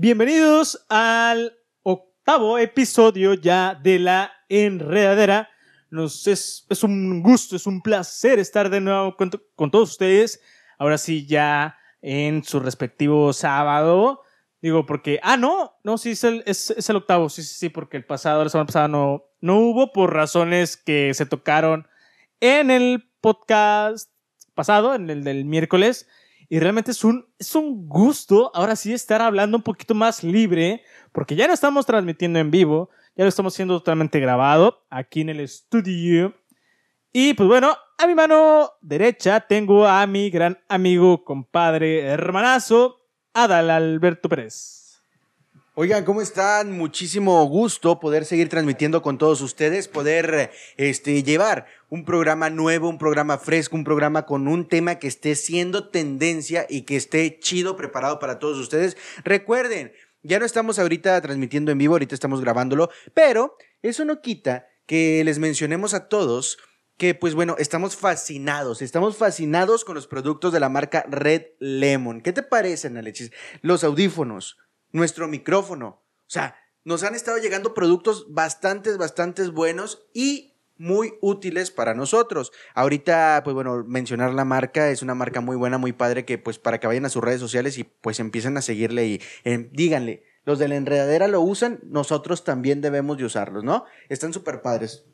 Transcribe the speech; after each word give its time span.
Bienvenidos 0.00 0.86
al 0.88 1.58
octavo 1.82 2.56
episodio 2.56 3.34
ya 3.34 3.74
de 3.74 3.98
la 3.98 4.30
enredadera. 4.48 5.50
Nos 5.90 6.28
es, 6.28 6.64
es 6.70 6.84
un 6.84 7.20
gusto, 7.20 7.56
es 7.56 7.66
un 7.66 7.82
placer 7.82 8.38
estar 8.38 8.70
de 8.70 8.80
nuevo 8.80 9.16
con, 9.16 9.72
todos 9.72 9.90
ustedes. 9.90 10.40
Ahora 10.78 10.98
sí, 10.98 11.26
ya 11.26 11.76
en 12.00 12.44
su 12.44 12.60
respectivo 12.60 13.32
sábado. 13.32 14.22
Digo, 14.62 14.86
porque, 14.86 15.18
ah, 15.24 15.36
no, 15.36 15.80
no, 15.82 15.98
sí, 15.98 16.12
es 16.12 16.22
el, 16.22 16.44
es 16.46 16.88
el 16.88 16.94
octavo, 16.94 17.28
sí, 17.28 17.42
sí, 17.42 17.54
sí, 17.54 17.68
porque 17.68 17.96
el 17.96 18.04
pasado, 18.04 18.44
la 18.44 18.50
semana 18.50 18.66
pasada 18.66 18.86
no, 18.86 19.24
no 19.40 19.58
hubo 19.58 19.92
por 19.92 20.14
razones 20.14 20.76
que 20.76 21.12
se 21.12 21.26
tocaron 21.26 21.88
en 22.38 22.70
el 22.70 23.10
podcast 23.20 24.12
pasado, 24.54 24.94
en 24.94 25.10
el 25.10 25.24
del 25.24 25.44
miércoles. 25.44 26.06
Y 26.48 26.58
realmente 26.60 26.92
es 26.92 27.04
un, 27.04 27.26
es 27.38 27.54
un 27.54 27.86
gusto 27.86 28.50
ahora 28.54 28.74
sí 28.74 28.92
estar 28.92 29.20
hablando 29.20 29.58
un 29.58 29.62
poquito 29.62 29.94
más 29.94 30.24
libre, 30.24 30.82
porque 31.12 31.36
ya 31.36 31.46
no 31.46 31.52
estamos 31.52 31.84
transmitiendo 31.84 32.38
en 32.38 32.50
vivo, 32.50 32.90
ya 33.16 33.24
lo 33.24 33.28
estamos 33.28 33.54
haciendo 33.54 33.78
totalmente 33.78 34.18
grabado 34.18 34.86
aquí 34.88 35.20
en 35.20 35.28
el 35.28 35.40
estudio. 35.40 36.34
Y 37.12 37.34
pues 37.34 37.48
bueno, 37.48 37.76
a 37.98 38.06
mi 38.06 38.14
mano 38.14 38.70
derecha 38.80 39.40
tengo 39.40 39.86
a 39.86 40.06
mi 40.06 40.30
gran 40.30 40.58
amigo, 40.68 41.24
compadre, 41.24 42.00
hermanazo, 42.00 42.96
Adal 43.34 43.70
Alberto 43.70 44.28
Pérez. 44.28 44.87
Oigan, 45.80 46.04
¿cómo 46.04 46.20
están? 46.20 46.72
Muchísimo 46.72 47.44
gusto 47.44 48.00
poder 48.00 48.24
seguir 48.24 48.48
transmitiendo 48.48 49.00
con 49.00 49.16
todos 49.16 49.40
ustedes, 49.40 49.86
poder 49.86 50.50
este, 50.76 51.22
llevar 51.22 51.66
un 51.88 52.04
programa 52.04 52.50
nuevo, 52.50 52.88
un 52.88 52.98
programa 52.98 53.38
fresco, 53.38 53.76
un 53.76 53.84
programa 53.84 54.26
con 54.26 54.48
un 54.48 54.66
tema 54.66 54.96
que 54.96 55.06
esté 55.06 55.36
siendo 55.36 55.88
tendencia 55.88 56.66
y 56.68 56.82
que 56.82 56.96
esté 56.96 57.38
chido 57.38 57.76
preparado 57.76 58.18
para 58.18 58.40
todos 58.40 58.58
ustedes. 58.58 58.96
Recuerden, 59.22 59.92
ya 60.24 60.40
no 60.40 60.46
estamos 60.46 60.80
ahorita 60.80 61.20
transmitiendo 61.20 61.70
en 61.70 61.78
vivo, 61.78 61.94
ahorita 61.94 62.16
estamos 62.16 62.40
grabándolo, 62.40 62.90
pero 63.14 63.56
eso 63.80 64.04
no 64.04 64.20
quita 64.20 64.66
que 64.84 65.22
les 65.22 65.38
mencionemos 65.38 65.94
a 65.94 66.08
todos 66.08 66.58
que 66.96 67.14
pues 67.14 67.36
bueno, 67.36 67.54
estamos 67.56 67.94
fascinados, 67.94 68.82
estamos 68.82 69.16
fascinados 69.16 69.84
con 69.84 69.94
los 69.94 70.08
productos 70.08 70.52
de 70.52 70.58
la 70.58 70.70
marca 70.70 71.06
Red 71.08 71.42
Lemon. 71.60 72.20
¿Qué 72.20 72.32
te 72.32 72.42
parecen, 72.42 72.96
Alexis? 72.96 73.30
Los 73.62 73.84
audífonos, 73.84 74.56
nuestro 74.92 75.28
micrófono. 75.28 75.86
O 75.88 76.30
sea, 76.30 76.56
nos 76.84 77.02
han 77.02 77.14
estado 77.14 77.38
llegando 77.38 77.74
productos 77.74 78.26
bastantes, 78.32 78.98
bastantes 78.98 79.50
buenos 79.50 80.06
y 80.14 80.54
muy 80.78 81.14
útiles 81.20 81.70
para 81.70 81.94
nosotros. 81.94 82.52
Ahorita, 82.74 83.42
pues 83.44 83.54
bueno, 83.54 83.84
mencionar 83.86 84.32
la 84.32 84.44
marca 84.44 84.90
es 84.90 85.02
una 85.02 85.14
marca 85.14 85.40
muy 85.40 85.56
buena, 85.56 85.76
muy 85.76 85.92
padre, 85.92 86.24
que 86.24 86.38
pues 86.38 86.58
para 86.58 86.78
que 86.78 86.86
vayan 86.86 87.04
a 87.04 87.10
sus 87.10 87.22
redes 87.22 87.40
sociales 87.40 87.76
y 87.78 87.84
pues 87.84 88.20
empiecen 88.20 88.56
a 88.56 88.62
seguirle 88.62 89.06
y 89.06 89.20
eh, 89.44 89.68
díganle, 89.72 90.24
los 90.44 90.58
de 90.58 90.68
la 90.68 90.76
enredadera 90.76 91.28
lo 91.28 91.42
usan, 91.42 91.80
nosotros 91.82 92.44
también 92.44 92.80
debemos 92.80 93.18
de 93.18 93.24
usarlos, 93.24 93.64
¿no? 93.64 93.84
Están 94.08 94.32
súper 94.32 94.62
padres. 94.62 95.04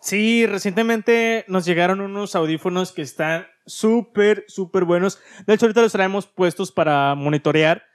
Sí, 0.00 0.46
recientemente 0.46 1.44
nos 1.48 1.64
llegaron 1.64 2.00
unos 2.00 2.36
audífonos 2.36 2.92
que 2.92 3.02
están 3.02 3.48
súper, 3.66 4.44
súper 4.46 4.84
buenos. 4.84 5.18
De 5.46 5.54
hecho, 5.54 5.66
ahorita 5.66 5.82
los 5.82 5.90
traemos 5.90 6.28
puestos 6.28 6.70
para 6.70 7.16
monitorear. 7.16 7.87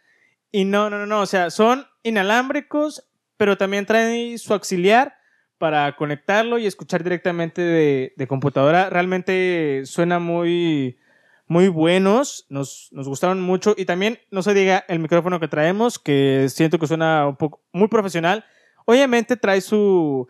Y 0.56 0.66
no, 0.66 0.92
no, 0.92 1.00
no, 1.00 1.08
no, 1.08 1.22
o 1.22 1.26
sea, 1.26 1.50
son 1.50 1.88
inalámbricos, 2.04 3.10
pero 3.38 3.58
también 3.58 3.88
traen 3.88 4.38
su 4.38 4.54
auxiliar 4.54 5.16
para 5.58 5.96
conectarlo 5.96 6.60
y 6.60 6.68
escuchar 6.68 7.04
directamente 7.04 7.64
de, 7.64 8.14
de 8.16 8.28
computadora. 8.28 8.92
Realmente 8.92 9.82
suena 9.86 10.20
muy, 10.20 11.00
muy 11.48 11.70
buenos, 11.70 12.46
nos, 12.50 12.90
nos 12.92 13.08
gustaron 13.08 13.42
mucho. 13.42 13.74
Y 13.76 13.86
también, 13.86 14.20
no 14.30 14.44
se 14.44 14.54
diga, 14.54 14.86
el 14.88 15.00
micrófono 15.00 15.40
que 15.40 15.48
traemos, 15.48 15.98
que 15.98 16.46
siento 16.50 16.78
que 16.78 16.86
suena 16.86 17.28
un 17.28 17.36
poco 17.36 17.64
muy 17.72 17.88
profesional. 17.88 18.46
Obviamente 18.86 19.36
trae 19.38 19.60
su 19.60 20.28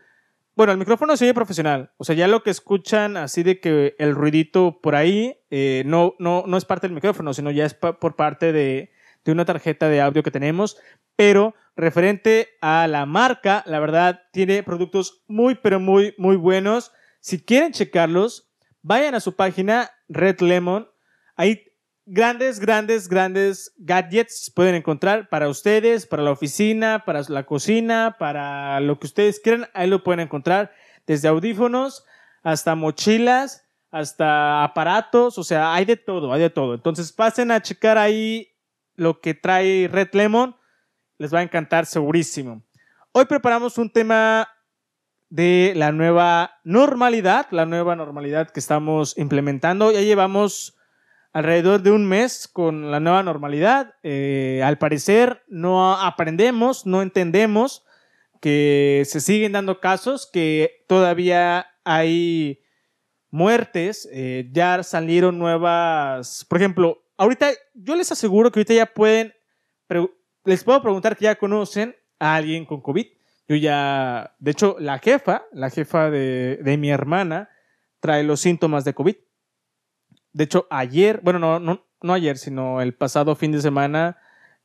bueno, 0.55 0.71
el 0.71 0.77
micrófono 0.77 1.13
oye 1.13 1.33
profesional. 1.33 1.91
O 1.97 2.05
sea, 2.05 2.15
ya 2.15 2.29
lo 2.29 2.43
que 2.43 2.51
escuchan 2.51 3.17
así 3.17 3.43
de 3.43 3.59
que 3.59 3.95
el 3.99 4.15
ruidito 4.15 4.79
por 4.81 4.95
ahí 4.95 5.35
eh, 5.49 5.83
no, 5.85 6.15
no, 6.17 6.45
no 6.47 6.55
es 6.55 6.63
parte 6.63 6.87
del 6.87 6.95
micrófono, 6.95 7.33
sino 7.33 7.51
ya 7.51 7.65
es 7.65 7.73
por 7.73 8.15
parte 8.15 8.53
de, 8.53 8.93
de 9.25 9.31
una 9.31 9.45
tarjeta 9.45 9.89
de 9.89 10.01
audio 10.01 10.23
que 10.23 10.31
tenemos. 10.31 10.77
Pero 11.15 11.55
referente 11.75 12.49
a 12.61 12.87
la 12.87 13.05
marca, 13.05 13.63
la 13.65 13.79
verdad, 13.79 14.21
tiene 14.31 14.63
productos 14.63 15.23
muy, 15.27 15.55
pero 15.55 15.79
muy, 15.79 16.13
muy 16.17 16.35
buenos. 16.35 16.91
Si 17.19 17.41
quieren 17.43 17.71
checarlos, 17.71 18.51
vayan 18.81 19.15
a 19.15 19.19
su 19.19 19.35
página 19.35 19.91
Red 20.09 20.41
Lemon. 20.41 20.89
Ahí 21.35 21.63
grandes, 22.05 22.59
grandes, 22.59 23.07
grandes 23.07 23.73
gadgets 23.77 24.51
pueden 24.53 24.75
encontrar 24.75 25.29
para 25.29 25.49
ustedes, 25.49 26.05
para 26.05 26.23
la 26.23 26.31
oficina, 26.31 27.03
para 27.05 27.21
la 27.29 27.45
cocina, 27.45 28.17
para 28.19 28.79
lo 28.79 28.99
que 28.99 29.07
ustedes 29.07 29.39
quieran. 29.39 29.69
Ahí 29.73 29.89
lo 29.89 30.03
pueden 30.03 30.19
encontrar 30.19 30.71
desde 31.07 31.27
audífonos 31.27 32.05
hasta 32.43 32.75
mochilas, 32.75 33.65
hasta 33.89 34.63
aparatos, 34.63 35.37
o 35.37 35.43
sea, 35.43 35.73
hay 35.73 35.85
de 35.85 35.95
todo, 35.95 36.33
hay 36.33 36.41
de 36.41 36.49
todo. 36.49 36.73
Entonces 36.73 37.11
pasen 37.11 37.51
a 37.51 37.61
checar 37.61 37.97
ahí 37.97 38.52
lo 38.95 39.21
que 39.21 39.33
trae 39.33 39.89
Red 39.91 40.09
Lemon, 40.13 40.55
les 41.17 41.33
va 41.33 41.39
a 41.39 41.43
encantar 41.43 41.85
segurísimo. 41.85 42.63
Hoy 43.11 43.25
preparamos 43.25 43.77
un 43.77 43.89
tema 43.89 44.49
de 45.29 45.73
la 45.75 45.91
nueva 45.91 46.59
normalidad, 46.63 47.47
la 47.51 47.65
nueva 47.65 47.95
normalidad 47.95 48.49
que 48.51 48.59
estamos 48.59 49.17
implementando. 49.17 49.91
Ya 49.91 50.01
llevamos 50.01 50.77
alrededor 51.31 51.81
de 51.81 51.91
un 51.91 52.07
mes 52.07 52.47
con 52.47 52.91
la 52.91 52.99
nueva 52.99 53.23
normalidad. 53.23 53.95
Eh, 54.03 54.61
al 54.63 54.77
parecer 54.77 55.43
no 55.47 55.95
aprendemos, 55.95 56.85
no 56.85 57.01
entendemos 57.01 57.83
que 58.39 59.03
se 59.05 59.21
siguen 59.21 59.53
dando 59.53 59.79
casos, 59.79 60.29
que 60.31 60.83
todavía 60.87 61.65
hay 61.83 62.59
muertes, 63.31 64.07
eh, 64.11 64.49
ya 64.51 64.83
salieron 64.83 65.39
nuevas, 65.39 66.45
por 66.47 66.59
ejemplo, 66.59 67.02
ahorita 67.17 67.49
yo 67.73 67.95
les 67.95 68.11
aseguro 68.11 68.51
que 68.51 68.59
ahorita 68.59 68.73
ya 68.73 68.85
pueden, 68.85 69.33
les 70.45 70.63
puedo 70.63 70.81
preguntar 70.81 71.15
que 71.15 71.25
ya 71.25 71.35
conocen 71.35 71.95
a 72.19 72.35
alguien 72.35 72.65
con 72.65 72.81
COVID. 72.81 73.07
Yo 73.47 73.55
ya, 73.55 74.35
de 74.39 74.51
hecho, 74.51 74.77
la 74.79 74.99
jefa, 74.99 75.43
la 75.51 75.69
jefa 75.69 76.09
de, 76.09 76.59
de 76.61 76.77
mi 76.77 76.89
hermana, 76.89 77.49
trae 77.99 78.23
los 78.23 78.39
síntomas 78.39 78.85
de 78.85 78.93
COVID. 78.93 79.15
De 80.31 80.43
hecho, 80.43 80.67
ayer, 80.69 81.19
bueno, 81.23 81.39
no, 81.39 81.59
no, 81.59 81.85
no 82.01 82.13
ayer, 82.13 82.37
sino 82.37 82.81
el 82.81 82.93
pasado 82.93 83.35
fin 83.35 83.51
de 83.51 83.61
semana, 83.61 84.17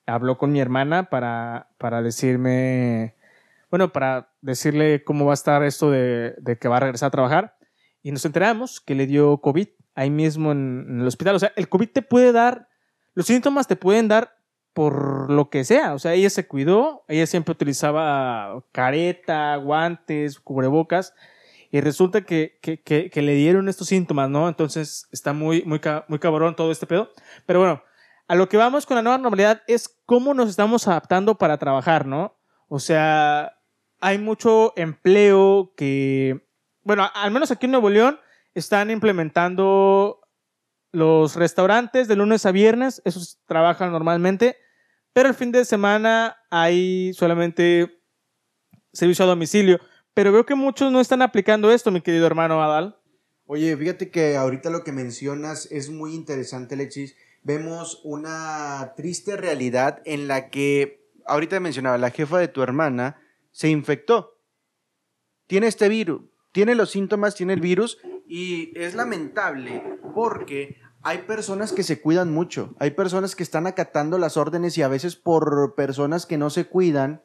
habló 0.06 0.38
con 0.38 0.52
mi 0.52 0.60
hermana 0.60 1.10
para, 1.10 1.68
para 1.78 2.02
decirme, 2.02 3.16
bueno, 3.70 3.92
para 3.92 4.32
decirle 4.40 5.04
cómo 5.04 5.26
va 5.26 5.32
a 5.32 5.34
estar 5.34 5.62
esto 5.62 5.90
de, 5.90 6.34
de, 6.38 6.58
que 6.58 6.68
va 6.68 6.78
a 6.78 6.80
regresar 6.80 7.08
a 7.08 7.10
trabajar. 7.10 7.56
Y 8.02 8.12
nos 8.12 8.24
enteramos 8.24 8.80
que 8.80 8.94
le 8.94 9.06
dio 9.06 9.38
COVID 9.38 9.68
ahí 9.98 10.10
mismo 10.10 10.52
en, 10.52 11.00
el 11.00 11.06
hospital. 11.06 11.34
O 11.34 11.38
sea, 11.40 11.52
el 11.56 11.68
COVID 11.68 11.88
te 11.88 12.02
puede 12.02 12.30
dar, 12.30 12.68
los 13.14 13.26
síntomas 13.26 13.66
te 13.66 13.74
pueden 13.74 14.06
dar 14.06 14.36
por 14.72 15.28
lo 15.28 15.50
que 15.50 15.64
sea. 15.64 15.92
O 15.92 15.98
sea, 15.98 16.14
ella 16.14 16.30
se 16.30 16.46
cuidó, 16.46 17.04
ella 17.08 17.26
siempre 17.26 17.50
utilizaba 17.50 18.62
careta, 18.70 19.56
guantes, 19.56 20.38
cubrebocas 20.38 21.14
y 21.72 21.80
resulta 21.80 22.20
que, 22.20 22.58
que, 22.62 22.80
que, 23.10 23.22
le 23.22 23.34
dieron 23.34 23.68
estos 23.68 23.88
síntomas, 23.88 24.30
¿no? 24.30 24.48
Entonces 24.48 25.08
está 25.10 25.32
muy, 25.32 25.64
muy, 25.64 25.80
muy 26.06 26.18
cabrón 26.20 26.54
todo 26.54 26.70
este 26.70 26.86
pedo. 26.86 27.10
Pero 27.44 27.58
bueno, 27.58 27.82
a 28.28 28.36
lo 28.36 28.48
que 28.48 28.56
vamos 28.56 28.86
con 28.86 28.94
la 28.94 29.02
nueva 29.02 29.18
normalidad 29.18 29.62
es 29.66 29.88
cómo 30.06 30.32
nos 30.32 30.48
estamos 30.48 30.86
adaptando 30.86 31.34
para 31.34 31.58
trabajar, 31.58 32.06
¿no? 32.06 32.36
O 32.68 32.78
sea, 32.78 33.58
hay 34.00 34.18
mucho 34.18 34.72
empleo 34.76 35.72
que, 35.76 36.46
bueno, 36.84 37.10
al 37.12 37.32
menos 37.32 37.50
aquí 37.50 37.66
en 37.66 37.72
Nuevo 37.72 37.90
León 37.90 38.20
están 38.58 38.90
implementando 38.90 40.20
los 40.92 41.36
restaurantes 41.36 42.08
de 42.08 42.16
lunes 42.16 42.46
a 42.46 42.52
viernes, 42.52 43.02
esos 43.04 43.38
trabajan 43.46 43.92
normalmente, 43.92 44.56
pero 45.12 45.28
el 45.28 45.34
fin 45.34 45.52
de 45.52 45.64
semana 45.64 46.36
hay 46.50 47.12
solamente 47.14 48.00
servicio 48.92 49.24
a 49.24 49.28
domicilio. 49.28 49.78
Pero 50.14 50.32
veo 50.32 50.44
que 50.44 50.54
muchos 50.54 50.90
no 50.90 51.00
están 51.00 51.22
aplicando 51.22 51.70
esto, 51.70 51.90
mi 51.90 52.00
querido 52.00 52.26
hermano 52.26 52.62
Adal. 52.62 52.98
Oye, 53.46 53.76
fíjate 53.76 54.10
que 54.10 54.36
ahorita 54.36 54.68
lo 54.68 54.84
que 54.84 54.92
mencionas 54.92 55.70
es 55.70 55.90
muy 55.90 56.14
interesante, 56.14 56.74
Alexis. 56.74 57.16
Vemos 57.42 58.00
una 58.04 58.94
triste 58.96 59.36
realidad 59.36 60.02
en 60.04 60.28
la 60.28 60.50
que, 60.50 61.08
ahorita 61.24 61.60
mencionaba, 61.60 61.98
la 61.98 62.10
jefa 62.10 62.38
de 62.38 62.48
tu 62.48 62.62
hermana 62.62 63.20
se 63.52 63.68
infectó. 63.68 64.38
Tiene 65.46 65.68
este 65.68 65.88
virus, 65.88 66.22
tiene 66.52 66.74
los 66.74 66.90
síntomas, 66.90 67.36
tiene 67.36 67.54
el 67.54 67.60
virus 67.60 67.98
y 68.28 68.72
es 68.78 68.94
lamentable 68.94 69.82
porque 70.14 70.76
hay 71.02 71.18
personas 71.18 71.72
que 71.72 71.82
se 71.82 72.00
cuidan 72.00 72.32
mucho, 72.32 72.74
hay 72.78 72.90
personas 72.90 73.34
que 73.34 73.42
están 73.42 73.66
acatando 73.66 74.18
las 74.18 74.36
órdenes 74.36 74.76
y 74.76 74.82
a 74.82 74.88
veces 74.88 75.16
por 75.16 75.74
personas 75.74 76.26
que 76.26 76.38
no 76.38 76.50
se 76.50 76.66
cuidan, 76.66 77.22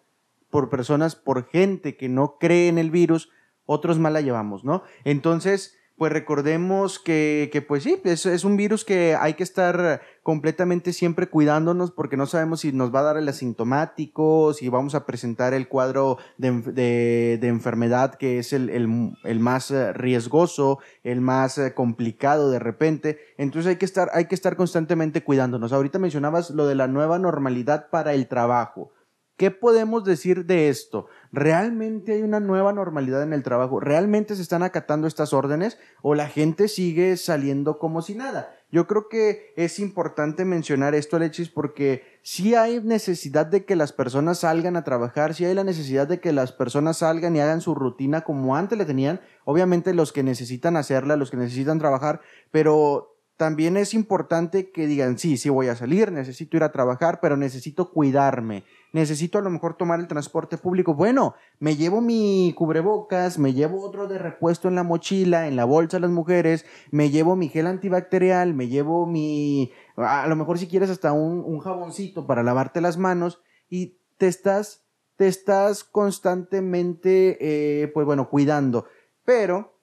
por 0.49 0.69
personas, 0.69 1.15
por 1.15 1.49
gente 1.49 1.97
que 1.97 2.07
no 2.07 2.37
cree 2.39 2.67
en 2.67 2.77
el 2.77 2.91
virus, 2.91 3.29
otros 3.65 3.99
mal 3.99 4.13
la 4.13 4.21
llevamos, 4.21 4.63
¿no? 4.63 4.83
Entonces, 5.03 5.75
pues 5.97 6.11
recordemos 6.11 6.97
que, 6.97 7.49
que 7.51 7.61
pues 7.61 7.83
sí, 7.83 8.01
es, 8.03 8.25
es, 8.25 8.43
un 8.43 8.57
virus 8.57 8.83
que 8.83 9.15
hay 9.19 9.35
que 9.35 9.43
estar 9.43 10.01
completamente 10.23 10.91
siempre 10.91 11.27
cuidándonos 11.27 11.91
porque 11.91 12.17
no 12.17 12.25
sabemos 12.25 12.61
si 12.61 12.71
nos 12.71 12.93
va 12.93 13.01
a 13.01 13.03
dar 13.03 13.17
el 13.17 13.29
asintomático, 13.29 14.53
si 14.53 14.69
vamos 14.69 14.95
a 14.95 15.05
presentar 15.05 15.53
el 15.53 15.67
cuadro 15.67 16.17
de, 16.37 17.37
de, 17.37 17.47
enfermedad 17.47 18.15
que 18.15 18.39
es 18.39 18.53
el, 18.53 18.69
el, 18.69 19.11
el, 19.23 19.39
más 19.39 19.69
eh, 19.69 19.93
riesgoso, 19.93 20.79
el 21.03 21.21
más 21.21 21.57
eh, 21.59 21.73
complicado 21.75 22.49
de 22.49 22.59
repente. 22.59 23.19
Entonces 23.37 23.69
hay 23.69 23.75
que, 23.75 23.85
estar, 23.85 24.09
hay 24.13 24.25
que 24.25 24.35
estar 24.35 24.55
constantemente 24.55 25.23
cuidándonos. 25.23 25.73
Ahorita 25.73 25.99
mencionabas 25.99 26.49
lo 26.49 26.65
de 26.65 26.75
la 26.75 26.87
nueva 26.87 27.19
normalidad 27.19 27.89
para 27.91 28.13
el 28.13 28.27
trabajo. 28.27 28.91
¿Qué 29.35 29.49
podemos 29.49 30.03
decir 30.03 30.45
de 30.45 30.69
esto? 30.69 31.07
¿Realmente 31.31 32.13
hay 32.13 32.21
una 32.21 32.39
nueva 32.39 32.71
normalidad 32.71 33.23
en 33.23 33.33
el 33.33 33.41
trabajo? 33.41 33.79
¿Realmente 33.79 34.35
se 34.35 34.43
están 34.43 34.61
acatando 34.61 35.07
estas 35.07 35.33
órdenes 35.33 35.79
o 36.03 36.13
la 36.13 36.27
gente 36.27 36.67
sigue 36.67 37.17
saliendo 37.17 37.79
como 37.79 38.03
si 38.03 38.13
nada? 38.13 38.55
Yo 38.71 38.85
creo 38.85 39.09
que 39.09 39.53
es 39.55 39.79
importante 39.79 40.45
mencionar 40.45 40.93
esto, 40.93 41.15
Alexis, 41.15 41.49
porque 41.49 42.03
sí 42.21 42.53
hay 42.53 42.79
necesidad 42.81 43.47
de 43.47 43.65
que 43.65 43.75
las 43.75 43.91
personas 43.91 44.39
salgan 44.39 44.75
a 44.75 44.83
trabajar, 44.83 45.33
sí 45.33 45.45
hay 45.45 45.55
la 45.55 45.63
necesidad 45.63 46.07
de 46.07 46.19
que 46.19 46.31
las 46.31 46.51
personas 46.51 46.97
salgan 46.97 47.35
y 47.35 47.39
hagan 47.39 47.61
su 47.61 47.73
rutina 47.73 48.21
como 48.21 48.55
antes 48.55 48.77
le 48.77 48.85
tenían, 48.85 49.19
obviamente 49.45 49.93
los 49.93 50.11
que 50.11 50.23
necesitan 50.23 50.77
hacerla, 50.77 51.17
los 51.17 51.31
que 51.31 51.37
necesitan 51.37 51.79
trabajar, 51.79 52.21
pero 52.49 53.12
también 53.37 53.77
es 53.77 53.93
importante 53.93 54.69
que 54.69 54.85
digan, 54.85 55.17
sí, 55.17 55.37
sí 55.37 55.49
voy 55.49 55.67
a 55.67 55.75
salir, 55.75 56.11
necesito 56.11 56.55
ir 56.55 56.63
a 56.63 56.71
trabajar, 56.71 57.19
pero 57.19 57.35
necesito 57.35 57.89
cuidarme, 57.89 58.63
necesito 58.91 59.39
a 59.39 59.41
lo 59.41 59.49
mejor 59.49 59.75
tomar 59.75 59.99
el 59.99 60.07
transporte 60.07 60.57
público. 60.57 60.93
Bueno, 60.93 61.33
me 61.59 61.75
llevo 61.75 61.99
mi 61.99 62.53
cubrebocas, 62.55 63.39
me 63.39 63.53
llevo 63.53 63.83
otro 63.83 64.07
de 64.07 64.19
repuesto 64.19 64.67
en 64.67 64.75
la 64.75 64.83
mochila, 64.83 65.47
en 65.47 65.55
la 65.55 65.65
bolsa 65.65 65.97
de 65.97 66.01
las 66.01 66.11
mujeres, 66.11 66.65
me 66.91 67.09
llevo 67.09 67.35
mi 67.35 67.49
gel 67.49 67.67
antibacterial, 67.67 68.53
me 68.53 68.67
llevo 68.67 69.07
mi, 69.07 69.71
a 69.97 70.27
lo 70.27 70.35
mejor 70.35 70.59
si 70.59 70.67
quieres 70.67 70.91
hasta 70.91 71.11
un, 71.11 71.43
un 71.43 71.59
jaboncito 71.59 72.27
para 72.27 72.43
lavarte 72.43 72.81
las 72.81 72.97
manos 72.97 73.41
y 73.67 73.97
te 74.17 74.27
estás, 74.27 74.85
te 75.15 75.27
estás 75.27 75.83
constantemente, 75.83 77.37
eh, 77.41 77.87
pues 77.87 78.05
bueno, 78.05 78.29
cuidando. 78.29 78.85
Pero, 79.25 79.79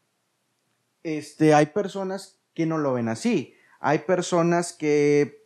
este, 1.03 1.55
hay 1.55 1.67
personas 1.67 2.40
no 2.67 2.79
lo 2.79 2.93
ven 2.93 3.09
así. 3.09 3.55
Hay 3.81 4.01
personas 4.01 4.73
que 4.73 5.41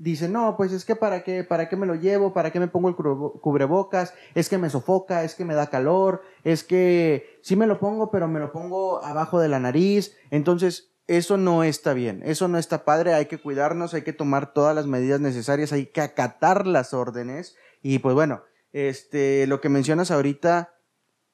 dicen, 0.00 0.32
no, 0.32 0.56
pues 0.56 0.72
es 0.72 0.86
que 0.86 0.96
para 0.96 1.22
qué, 1.22 1.44
para 1.44 1.68
qué 1.68 1.76
me 1.76 1.86
lo 1.86 1.94
llevo, 1.94 2.32
para 2.32 2.50
qué 2.50 2.58
me 2.58 2.68
pongo 2.68 2.88
el 2.88 2.94
cubrebocas, 2.94 4.14
es 4.34 4.48
que 4.48 4.56
me 4.56 4.70
sofoca, 4.70 5.24
es 5.24 5.34
que 5.34 5.44
me 5.44 5.54
da 5.54 5.68
calor, 5.68 6.22
es 6.42 6.64
que 6.64 7.38
sí 7.42 7.54
me 7.54 7.66
lo 7.66 7.78
pongo, 7.78 8.10
pero 8.10 8.26
me 8.26 8.40
lo 8.40 8.50
pongo 8.50 9.04
abajo 9.04 9.40
de 9.40 9.48
la 9.48 9.60
nariz. 9.60 10.16
Entonces, 10.30 10.90
eso 11.06 11.36
no 11.36 11.64
está 11.64 11.92
bien, 11.92 12.22
eso 12.24 12.48
no 12.48 12.56
está 12.56 12.84
padre, 12.84 13.12
hay 13.12 13.26
que 13.26 13.38
cuidarnos, 13.38 13.92
hay 13.92 14.02
que 14.02 14.12
tomar 14.12 14.54
todas 14.54 14.74
las 14.74 14.86
medidas 14.86 15.20
necesarias, 15.20 15.72
hay 15.72 15.86
que 15.86 16.00
acatar 16.00 16.66
las 16.66 16.94
órdenes. 16.94 17.56
Y 17.82 17.98
pues 17.98 18.14
bueno, 18.14 18.42
este, 18.72 19.46
lo 19.46 19.60
que 19.60 19.68
mencionas 19.68 20.10
ahorita 20.10 20.72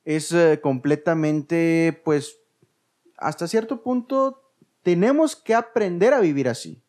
es 0.04 0.32
eh, 0.32 0.60
completamente, 0.62 2.00
pues, 2.04 2.38
hasta 3.18 3.46
cierto 3.46 3.82
punto 3.82 4.45
tenemos 4.86 5.34
que 5.34 5.52
aprender 5.52 6.14
a 6.14 6.20
vivir 6.20 6.48
así. 6.48 6.80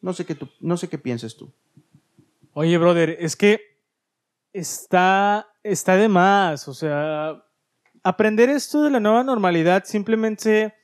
No 0.00 0.12
sé 0.12 0.26
qué, 0.26 0.34
tú, 0.34 0.48
no 0.58 0.76
sé 0.76 0.88
qué 0.88 0.98
piensas 0.98 1.36
tú. 1.36 1.54
Oye, 2.52 2.76
brother, 2.78 3.16
es 3.20 3.36
que 3.36 3.60
está, 4.52 5.46
está 5.62 5.94
de 5.94 6.08
más. 6.08 6.66
O 6.66 6.74
sea, 6.74 7.44
aprender 8.02 8.50
esto 8.50 8.82
de 8.82 8.90
la 8.90 8.98
nueva 8.98 9.22
normalidad 9.22 9.84
simplemente 9.84 10.74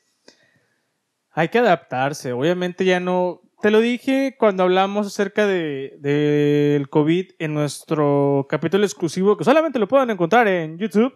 hay 1.32 1.48
que 1.48 1.58
adaptarse. 1.58 2.32
Obviamente 2.32 2.84
ya 2.84 3.00
no... 3.00 3.40
Te 3.60 3.72
lo 3.72 3.80
dije 3.80 4.36
cuando 4.38 4.62
hablamos 4.62 5.08
acerca 5.08 5.48
del 5.48 6.00
de, 6.00 6.86
COVID 6.88 7.32
en 7.40 7.52
nuestro 7.52 8.46
capítulo 8.48 8.84
exclusivo, 8.84 9.36
que 9.36 9.42
solamente 9.42 9.80
lo 9.80 9.88
pueden 9.88 10.10
encontrar 10.10 10.46
en 10.46 10.78
YouTube. 10.78 11.12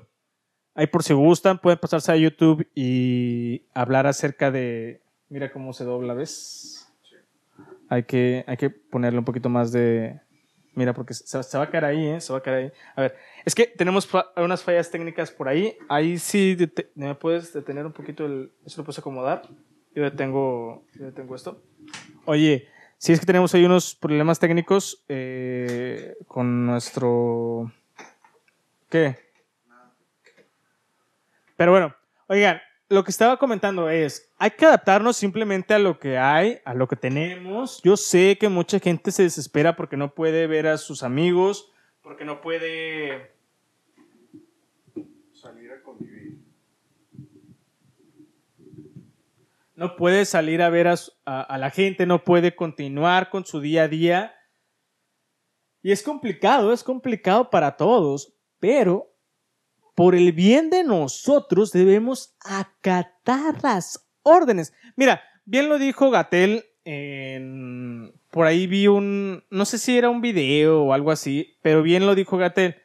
Ahí 0.75 0.89
por 0.89 1.05
si 1.05 1.15
gustan, 1.15 1.61
pueden 1.61 1.79
pasarse 1.79 2.11
a 2.11 2.17
YouTube 2.17 2.69
y 2.75 3.67
hablar 3.73 4.09
acerca 4.09 4.51
de, 4.51 5.04
Mira 5.29 5.51
cómo 5.53 5.73
se 5.73 5.85
dobla, 5.85 6.15
¿ves? 6.15 6.93
Hay 7.89 8.05
que, 8.05 8.45
hay 8.47 8.57
que 8.57 8.71
ponerle 8.71 9.19
un 9.19 9.25
poquito 9.25 9.49
más 9.49 9.73
de... 9.73 10.21
Mira, 10.75 10.93
porque 10.93 11.15
se, 11.15 11.39
va 11.39 11.65
a 11.65 11.71
caer 11.71 11.85
ahí, 11.85 12.07
¿eh? 12.07 12.21
Se 12.21 12.33
va 12.33 12.41
a 12.41 12.43
caer 12.43 12.57
ahí. 12.57 12.73
A 12.97 13.03
ver, 13.03 13.17
es 13.45 13.55
que 13.55 13.67
tenemos 13.67 14.09
unas 14.37 14.63
fallas 14.63 14.91
técnicas 14.91 15.31
por 15.31 15.49
ahí. 15.49 15.77
Ahí 15.89 16.19
sí 16.19 16.57
me 16.97 17.15
puedes 17.15 17.53
detener 17.53 17.87
un 17.87 17.93
poquito 17.93 18.27
el... 18.27 18.51
Eso 18.67 18.81
lo 18.81 18.85
puedes 18.85 18.99
acomodar. 18.99 19.43
Yo 19.95 20.03
detengo, 20.03 20.85
yo 20.95 21.05
detengo 21.07 21.37
esto. 21.37 21.63
Oye, 22.25 22.69
si 22.99 23.13
es 23.13 23.21
que 23.21 23.27
tenemos 23.27 23.55
ahí 23.55 23.65
unos 23.65 23.95
problemas 23.95 24.41
técnicos 24.41 25.05
eh, 25.09 26.17
con 26.27 26.67
nuestro... 26.67 27.71
¿Qué? 28.91 29.17
Pero 31.57 31.71
bueno, 31.71 31.95
oigan, 32.27 32.61
lo 32.89 33.03
que 33.03 33.11
estaba 33.11 33.39
comentando 33.39 33.89
es, 33.89 34.31
hay 34.39 34.51
que 34.51 34.67
adaptarnos 34.67 35.17
simplemente 35.17 35.75
a 35.75 35.79
lo 35.79 35.99
que 35.99 36.19
hay, 36.19 36.59
a 36.65 36.75
lo 36.75 36.87
que 36.87 36.97
tenemos. 36.97 37.81
Yo 37.83 37.97
sé 37.97 38.37
que 38.39 38.49
mucha 38.49 38.79
gente 38.79 39.11
se 39.11 39.23
desespera 39.23 39.75
porque 39.75 39.97
no 39.97 40.15
puede 40.15 40.47
ver 40.47 40.67
a 40.67 40.77
sus 40.77 41.03
amigos, 41.03 41.73
porque 42.03 42.25
no 42.25 42.41
puede 42.41 43.33
salir 45.33 45.73
a 45.73 45.83
convivir. 45.83 46.39
No 49.75 49.97
puede 49.97 50.25
salir 50.25 50.63
a 50.63 50.69
ver 50.69 50.87
a, 50.87 50.97
a 51.25 51.59
la 51.59 51.71
gente, 51.71 52.07
no 52.07 52.23
puede 52.23 52.55
continuar 52.55 53.31
con 53.31 53.45
su 53.45 53.61
día 53.61 53.85
a 53.85 53.89
día. 53.89 54.37
Y 55.83 55.91
es 55.91 56.03
complicado, 56.03 56.73
es 56.73 56.85
complicado 56.85 57.51
para 57.51 57.77
todos, 57.77 58.35
pero 58.61 59.14
por 59.95 60.15
el 60.15 60.33
bien 60.33 60.71
de 60.71 60.85
nosotros 60.85 61.73
debemos 61.73 62.35
acatar 62.45 63.63
las 63.63 64.09
órdenes. 64.23 64.73
Mira, 64.97 65.23
bien 65.45 65.69
lo 65.69 65.79
dijo 65.79 66.11
Gatel, 66.11 66.65
por 68.31 68.47
ahí 68.47 68.67
vi 68.67 68.89
un, 68.89 69.45
no 69.51 69.65
sé 69.65 69.79
si 69.79 69.97
era 69.97 70.11
un 70.11 70.21
video 70.21 70.83
o 70.83 70.93
algo 70.93 71.11
así, 71.11 71.57
pero 71.63 71.83
bien 71.83 72.07
lo 72.07 72.15
dijo 72.15 72.37
Gatel. 72.37 72.83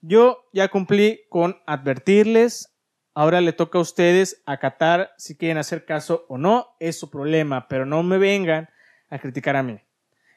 Yo 0.00 0.48
ya 0.52 0.68
cumplí 0.68 1.22
con 1.28 1.56
advertirles, 1.66 2.74
ahora 3.14 3.40
le 3.40 3.52
toca 3.52 3.78
a 3.78 3.82
ustedes 3.82 4.42
acatar 4.46 5.12
si 5.16 5.36
quieren 5.36 5.58
hacer 5.58 5.84
caso 5.84 6.24
o 6.28 6.38
no, 6.38 6.76
es 6.78 6.98
su 6.98 7.10
problema, 7.10 7.66
pero 7.68 7.86
no 7.86 8.02
me 8.02 8.18
vengan 8.18 8.68
a 9.10 9.18
criticar 9.18 9.56
a 9.56 9.62
mí. 9.62 9.80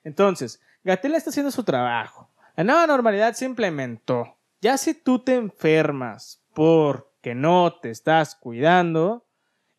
Entonces, 0.04 0.62
Gatel 0.84 1.14
está 1.14 1.30
haciendo 1.30 1.52
su 1.52 1.64
trabajo. 1.64 2.32
La 2.56 2.64
nueva 2.64 2.88
normalidad 2.88 3.34
se 3.34 3.46
implementó. 3.46 4.38
Ya 4.62 4.78
si 4.78 4.94
tú 4.94 5.20
te 5.20 5.36
enfermas 5.36 6.44
porque 6.54 7.34
no 7.34 7.80
te 7.82 7.90
estás 7.90 8.36
cuidando, 8.36 9.26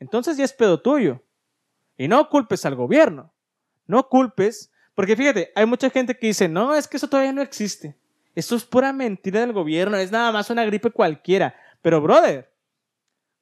entonces 0.00 0.36
ya 0.36 0.44
es 0.44 0.52
pedo 0.52 0.80
tuyo. 0.80 1.22
Y 1.96 2.08
no 2.08 2.28
culpes 2.28 2.66
al 2.66 2.74
gobierno. 2.74 3.32
No 3.86 4.08
culpes, 4.08 4.72
porque 4.94 5.14
fíjate, 5.14 5.52
hay 5.54 5.66
mucha 5.66 5.88
gente 5.88 6.18
que 6.18 6.26
dice, 6.26 6.48
no, 6.48 6.74
es 6.74 6.88
que 6.88 6.96
eso 6.96 7.08
todavía 7.08 7.32
no 7.32 7.42
existe. 7.42 7.96
Eso 8.34 8.56
es 8.56 8.64
pura 8.64 8.92
mentira 8.92 9.40
del 9.40 9.52
gobierno, 9.52 9.96
es 9.96 10.10
nada 10.10 10.32
más 10.32 10.50
una 10.50 10.64
gripe 10.64 10.90
cualquiera. 10.90 11.54
Pero, 11.80 12.00
brother, 12.00 12.50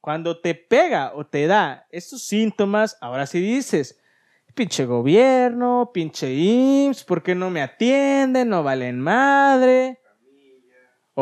cuando 0.00 0.40
te 0.40 0.54
pega 0.54 1.12
o 1.14 1.26
te 1.26 1.46
da 1.46 1.86
esos 1.90 2.22
síntomas, 2.22 2.98
ahora 3.00 3.26
sí 3.26 3.40
dices, 3.40 3.98
pinche 4.54 4.84
gobierno, 4.84 5.90
pinche 5.94 6.34
IMSS, 6.34 7.04
¿por 7.04 7.22
qué 7.22 7.34
no 7.34 7.48
me 7.48 7.62
atienden? 7.62 8.48
No 8.50 8.62
valen 8.62 9.00
madre. 9.00 10.00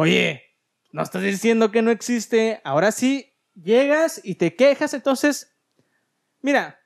Oye, 0.00 0.44
no 0.92 1.02
estás 1.02 1.22
diciendo 1.22 1.72
que 1.72 1.82
no 1.82 1.90
existe. 1.90 2.60
Ahora 2.62 2.92
sí, 2.92 3.34
llegas 3.60 4.20
y 4.22 4.36
te 4.36 4.54
quejas. 4.54 4.94
Entonces, 4.94 5.56
mira, 6.40 6.78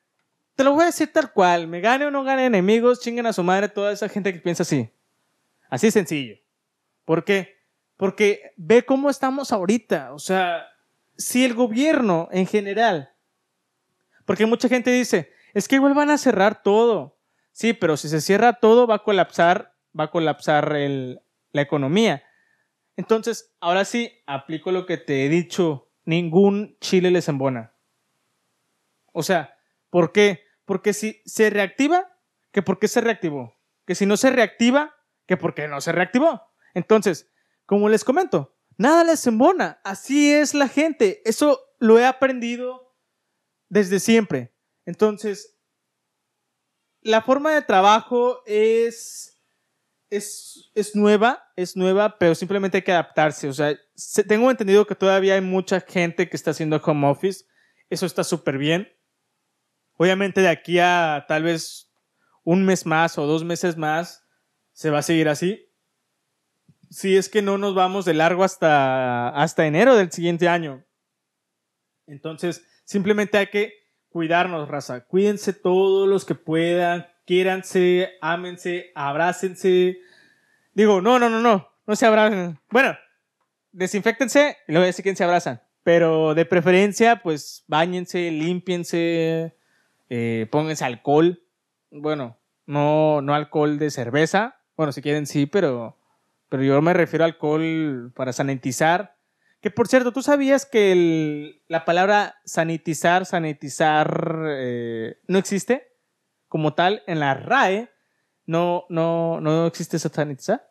te 0.55 0.65
lo 0.65 0.73
voy 0.73 0.85
a 0.85 0.87
decir 0.87 1.13
tal 1.13 1.31
cual. 1.31 1.69
Me 1.69 1.83
gane 1.83 2.07
o 2.07 2.11
no 2.11 2.25
gane 2.25 2.47
enemigos, 2.47 3.01
chinguen 3.01 3.27
a 3.27 3.35
su 3.35 3.43
madre 3.43 3.69
toda 3.69 3.93
esa 3.93 4.09
gente 4.09 4.33
que 4.33 4.39
piensa 4.39 4.63
así. 4.63 4.89
Así 5.69 5.91
sencillo. 5.91 6.39
¿Por 7.05 7.23
qué? 7.23 7.59
Porque 7.99 8.55
ve 8.57 8.83
cómo 8.83 9.11
estamos 9.11 9.53
ahorita. 9.53 10.15
O 10.15 10.19
sea, 10.19 10.65
si 11.19 11.45
el 11.45 11.53
gobierno 11.53 12.31
en 12.33 12.47
general, 12.47 13.13
porque 14.25 14.47
mucha 14.47 14.71
gente 14.71 14.91
dice, 14.91 15.31
es 15.53 15.69
que 15.69 15.75
igual 15.75 15.93
van 15.93 16.09
a 16.09 16.17
cerrar 16.17 16.63
todo. 16.63 17.19
Sí, 17.53 17.75
pero 17.75 17.99
si 17.99 18.09
se 18.09 18.23
cierra 18.23 18.55
todo 18.55 18.87
va 18.87 18.95
a 18.95 19.03
colapsar, 19.03 19.75
va 19.99 20.05
a 20.05 20.11
colapsar 20.11 20.73
la 20.73 21.61
economía. 21.61 22.23
Entonces, 22.97 23.55
ahora 23.61 23.85
sí, 23.85 24.13
aplico 24.27 24.73
lo 24.73 24.87
que 24.87 24.99
te 24.99 25.25
he 25.25 25.29
dicho, 25.29 25.91
ningún 26.05 26.77
chile 26.81 27.11
les 27.11 27.29
embona. 27.29 27.75
O 29.13 29.23
sea, 29.23 29.57
¿por 29.91 30.13
qué? 30.13 30.45
Porque 30.65 30.93
si 30.93 31.23
se 31.25 31.51
reactiva, 31.51 32.19
que 32.51 32.63
por 32.63 32.79
qué 32.79 32.89
se 32.89 33.01
reactivó. 33.01 33.55
Que 33.87 33.95
si 33.95 34.07
no 34.07 34.17
se 34.17 34.31
reactiva, 34.31 34.95
que 35.27 35.37
por 35.37 35.55
qué 35.55 35.69
no 35.69 35.81
se 35.81 35.93
reactivó. 35.93 36.43
Entonces, 36.75 37.31
como 37.67 37.89
les 37.89 38.05
comento, 38.05 38.57
nada 38.77 39.05
les 39.05 39.27
embona. 39.27 39.81
Así 39.85 40.33
es 40.33 40.55
la 40.55 40.69
gente. 40.69 41.23
Eso 41.25 41.61
lo 41.79 41.99
he 41.99 42.07
aprendido 42.07 42.95
desde 43.69 44.01
siempre. 44.01 44.55
Entonces, 44.85 45.59
la 47.01 47.23
forma 47.23 47.53
de 47.55 47.63
trabajo 47.63 48.43
es, 48.47 49.32
es, 50.13 50.71
es 50.75 50.95
nueva, 50.95 51.43
es 51.57 51.75
nueva, 51.75 52.19
pero 52.19 52.35
simplemente 52.35 52.77
hay 52.79 52.83
que 52.83 52.93
adaptarse. 52.93 53.49
O 53.49 53.53
sea, 53.55 53.75
tengo 54.29 54.51
entendido 54.51 54.87
que 54.87 54.95
todavía 54.95 55.35
hay 55.35 55.41
mucha 55.41 55.81
gente 55.81 56.29
que 56.29 56.37
está 56.37 56.51
haciendo 56.51 56.77
home 56.85 57.09
office. 57.09 57.47
Eso 57.89 58.05
está 58.05 58.23
súper 58.23 58.59
bien. 58.59 58.93
Obviamente 59.95 60.43
de 60.43 60.49
aquí 60.49 60.79
a 60.79 61.25
tal 61.27 61.45
vez 61.45 61.91
un 62.45 62.63
mes 62.65 62.85
más 62.85 63.17
o 63.17 63.27
dos 63.27 63.43
meses 63.43 63.79
más 63.79 64.27
se 64.73 64.91
va 64.91 64.99
a 64.99 65.03
seguir 65.03 65.31
así. 65.31 65.67
Si 66.91 67.17
es 67.17 67.31
que 67.31 67.41
no 67.41 67.57
nos 67.57 67.75
vamos 67.75 68.05
de 68.05 68.13
largo 68.13 68.45
hasta, 68.45 69.31
hasta 69.31 69.67
enero 69.67 69.97
del 69.97 70.13
siguiente 70.13 70.47
año. 70.47 70.85
Entonces, 72.07 72.67
simplemente 72.85 73.39
hay 73.39 73.47
que 73.47 73.73
cuidarnos, 74.11 74.69
raza. 74.69 75.07
Cuídense 75.07 75.55
todos 75.55 76.07
los 76.07 76.27
que 76.27 76.35
puedan. 76.35 77.07
Quiéranse, 77.25 78.11
ámense, 78.21 78.91
abrácense. 78.95 79.99
Digo, 80.75 81.01
no, 81.01 81.19
no, 81.19 81.29
no, 81.29 81.41
no. 81.41 81.69
No 81.87 81.97
se 81.97 82.07
abracen. 82.07 82.59
Bueno, 82.71 82.97
desinfectense 83.73 84.57
y 84.69 84.73
luego 84.73 84.87
decir 84.87 85.03
quién 85.03 85.17
se 85.17 85.25
abrazan. 85.25 85.61
Pero 85.83 86.35
de 86.35 86.45
preferencia, 86.45 87.23
pues 87.23 87.65
bañense, 87.67 88.31
límpiense, 88.31 89.57
eh, 90.09 90.47
pónganse 90.51 90.85
alcohol. 90.85 91.43
Bueno, 91.91 92.39
no, 92.67 93.21
no 93.21 93.35
alcohol 93.35 93.79
de 93.79 93.91
cerveza. 93.91 94.61
Bueno, 94.77 94.93
si 94.93 95.03
quieren 95.03 95.27
sí, 95.27 95.47
pero, 95.47 95.99
pero 96.49 96.63
yo 96.63 96.81
me 96.83 96.93
refiero 96.93 97.25
a 97.25 97.27
alcohol 97.27 98.13
para 98.15 98.33
sanitizar. 98.33 99.17
Que 99.61 99.71
por 99.71 99.89
cierto, 99.89 100.13
¿tú 100.13 100.23
sabías 100.23 100.67
que 100.67 101.63
la 101.69 101.85
palabra 101.85 102.37
sanitizar, 102.45 103.27
sanitizar 103.27 104.45
eh, 104.49 105.19
no 105.29 105.39
existe? 105.39 105.92
Como 106.53 106.75
tal, 106.75 107.03
en 107.07 107.19
la 107.19 107.33
RAE 107.33 107.89
no, 108.45 108.85
no, 108.91 109.41
no 109.41 109.67
existe 109.67 109.97
esa 109.97 110.11
sanitizar. 110.11 110.71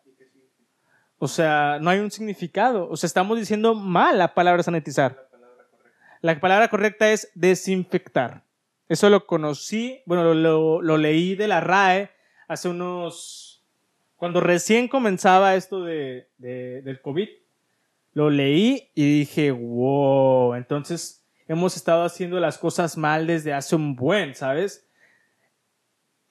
O 1.18 1.28
sea, 1.28 1.80
no 1.82 1.90
hay 1.90 1.98
un 1.98 2.12
significado. 2.12 2.88
O 2.88 2.96
sea, 2.96 3.08
estamos 3.08 3.40
diciendo 3.40 3.74
mal 3.74 4.20
la 4.20 4.36
palabra 4.36 4.62
sanitizar. 4.62 5.28
La 6.22 6.40
palabra 6.40 6.68
correcta 6.68 7.12
es 7.12 7.32
desinfectar. 7.34 8.44
Eso 8.90 9.10
lo 9.10 9.26
conocí, 9.26 10.04
bueno, 10.06 10.36
lo, 10.36 10.98
leí 10.98 11.34
de 11.34 11.48
la 11.48 11.62
RAE 11.62 12.12
hace 12.48 12.70
unos... 12.70 13.66
Cuando 14.18 14.40
recién 14.40 14.88
comenzaba 14.88 15.56
esto 15.56 15.84
de, 15.84 16.28
del 16.38 17.02
COVID, 17.02 17.28
lo 18.14 18.30
leí 18.30 18.92
y 18.94 19.22
dije, 19.22 19.50
wow, 19.50 20.54
entonces 20.54 21.26
hemos 21.48 21.76
estado 21.76 22.04
haciendo 22.04 22.40
las 22.40 22.60
cosas 22.60 23.00
mal 23.00 23.26
desde 23.26 23.52
hace 23.52 23.76
un 23.76 23.96
buen, 23.96 24.36
¿sabes? 24.36 24.88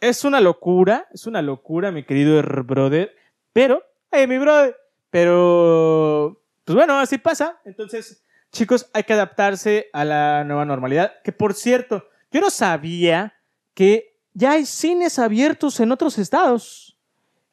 Es 0.01 0.25
una 0.25 0.41
locura, 0.41 1.07
es 1.13 1.27
una 1.27 1.43
locura, 1.43 1.93
mi 1.93 2.05
querido 2.05 2.43
brother, 2.43 3.15
pero, 3.53 3.83
hey, 4.11 4.27
mi 4.27 4.39
brother, 4.39 4.75
pero, 5.11 6.43
pues 6.65 6.75
bueno, 6.75 6.99
así 6.99 7.19
pasa. 7.19 7.61
Entonces, 7.67 8.25
chicos, 8.51 8.89
hay 8.95 9.05
que 9.05 9.13
adaptarse 9.13 9.91
a 9.93 10.07
la 10.07 10.45
nueva 10.45 10.65
normalidad, 10.65 11.21
que 11.23 11.33
por 11.33 11.53
cierto, 11.53 12.09
yo 12.31 12.41
no 12.41 12.49
sabía 12.49 13.35
que 13.75 14.17
ya 14.33 14.53
hay 14.53 14.65
cines 14.65 15.19
abiertos 15.19 15.81
en 15.81 15.93
otros 15.93 16.19
estados. 16.19 16.99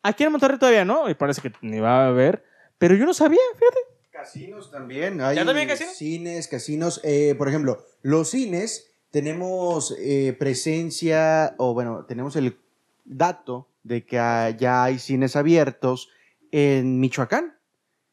Aquí 0.01 0.23
en 0.23 0.31
Monterrey 0.31 0.57
todavía 0.57 0.85
no, 0.85 1.09
y 1.09 1.15
parece 1.15 1.41
que 1.41 1.51
ni 1.61 1.79
va 1.81 2.05
a 2.05 2.07
haber, 2.07 2.45
pero 2.77 2.95
yo 2.95 3.05
no 3.05 3.13
sabía, 3.13 3.41
fíjate. 3.55 3.79
Casinos 4.09 4.71
también, 4.71 5.19
hay 5.21 5.37
cines, 5.93 6.47
casinos. 6.47 7.01
Eh, 7.03 7.35
por 7.37 7.49
ejemplo, 7.49 7.85
los 8.01 8.29
cines 8.29 8.86
tenemos 9.11 9.95
eh, 9.99 10.35
presencia, 10.37 11.55
o 11.57 11.73
bueno, 11.73 12.05
tenemos 12.05 12.35
el 12.35 12.57
dato 13.05 13.67
de 13.83 14.05
que 14.05 14.17
ya 14.17 14.83
hay 14.83 14.99
cines 14.99 15.35
abiertos 15.35 16.09
en 16.51 16.99
Michoacán. 16.99 17.57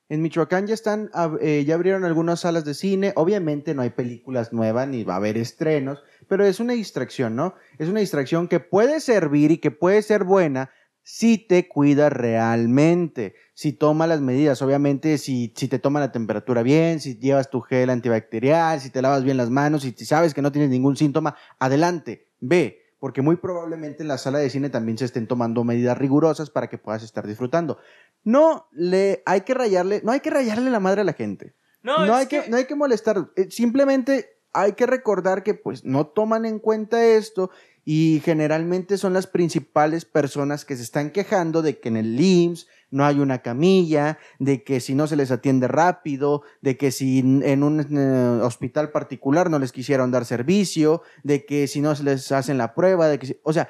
En 0.09 0.23
Michoacán 0.23 0.67
ya 0.67 0.75
están, 0.75 1.11
eh, 1.41 1.65
ya 1.67 1.75
abrieron 1.75 2.05
algunas 2.05 2.41
salas 2.41 2.65
de 2.65 2.75
cine. 2.75 3.13
Obviamente 3.17 3.75
no 3.75 3.83
hay 3.83 3.91
películas 3.91 4.53
nuevas 4.53 4.87
ni 4.87 5.03
va 5.03 5.15
a 5.15 5.17
haber 5.17 5.37
estrenos, 5.37 6.03
pero 6.29 6.45
es 6.45 6.61
una 6.61 6.75
distracción, 6.75 7.35
¿no? 7.35 7.55
Es 7.79 7.89
una 7.89 8.01
distracción 8.01 8.47
que 8.47 8.61
puede 8.61 9.01
servir 9.01 9.51
y 9.51 9.59
que 9.59 9.71
puede 9.71 10.03
ser 10.03 10.25
buena 10.25 10.71
si 11.05 11.37
te 11.37 11.69
cuidas 11.69 12.11
realmente, 12.11 13.35
si 13.53 13.75
toma 13.75 14.07
las 14.07 14.23
medidas, 14.23 14.63
obviamente 14.63 15.19
si, 15.19 15.53
si 15.55 15.69
te 15.69 15.79
toma 15.79 16.01
la 16.01 16.11
temperatura 16.11 16.63
bien, 16.63 16.99
si 16.99 17.19
llevas 17.19 17.51
tu 17.51 17.61
gel 17.61 17.91
antibacterial, 17.91 18.81
si 18.81 18.89
te 18.89 19.03
lavas 19.03 19.23
bien 19.23 19.37
las 19.37 19.51
manos, 19.51 19.83
si 19.83 19.93
sabes 20.07 20.33
que 20.33 20.41
no 20.41 20.51
tienes 20.51 20.71
ningún 20.71 20.97
síntoma, 20.97 21.37
adelante, 21.59 22.33
ve, 22.41 22.97
porque 22.99 23.21
muy 23.21 23.37
probablemente 23.37 24.03
en 24.03 24.09
la 24.09 24.17
sala 24.17 24.39
de 24.39 24.49
cine 24.49 24.71
también 24.71 24.97
se 24.97 25.05
estén 25.05 25.27
tomando 25.27 25.63
medidas 25.63 25.99
rigurosas 25.99 26.49
para 26.49 26.69
que 26.69 26.79
puedas 26.79 27.03
estar 27.03 27.27
disfrutando. 27.27 27.77
No 28.23 28.67
le 28.73 29.23
hay 29.27 29.43
que 29.43 29.53
rayarle, 29.53 30.01
no 30.05 30.11
hay 30.11 30.21
que 30.21 30.31
rayarle 30.31 30.71
la 30.71 30.81
madre 30.81 31.03
a 31.03 31.05
la 31.05 31.13
gente. 31.13 31.55
No, 31.83 31.99
hay 32.15 32.27
que... 32.29 32.49
no 32.49 32.57
hay 32.57 32.65
que 32.65 32.75
molestar, 32.75 33.31
eh, 33.37 33.51
simplemente 33.51 34.39
hay 34.55 34.73
que 34.73 34.87
recordar 34.87 35.43
que 35.43 35.53
pues 35.53 35.85
no 35.85 36.07
toman 36.07 36.47
en 36.47 36.61
cuenta 36.61 37.05
esto 37.05 37.51
y 37.85 38.23
generalmente 38.25 38.97
son 38.97 39.13
las 39.13 39.27
principales 39.27 40.05
personas 40.05 40.65
que 40.65 40.77
se 40.77 40.83
están 40.83 41.11
quejando 41.11 41.63
de 41.63 41.79
que 41.79 41.89
en 41.89 41.97
el 41.97 42.19
IMSS 42.19 42.67
no 42.91 43.05
hay 43.05 43.19
una 43.19 43.43
camilla, 43.43 44.19
de 44.39 44.63
que 44.63 44.81
si 44.81 44.95
no 44.95 45.07
se 45.07 45.17
les 45.17 45.31
atiende 45.31 45.69
rápido, 45.69 46.43
de 46.63 46.77
que 46.77 46.93
si 46.93 47.19
en 47.19 47.63
un 47.63 47.81
eh, 47.81 48.43
hospital 48.43 48.91
particular 48.91 49.51
no 49.51 49.59
les 49.59 49.73
quisieron 49.73 50.13
dar 50.13 50.25
servicio, 50.25 51.03
de 51.25 51.45
que 51.45 51.67
si 51.67 51.81
no 51.81 51.95
se 51.97 52.05
les 52.05 52.31
hacen 52.33 52.57
la 52.57 52.75
prueba, 52.75 53.09
de 53.09 53.19
que 53.19 53.41
o 53.43 53.53
sea, 53.53 53.69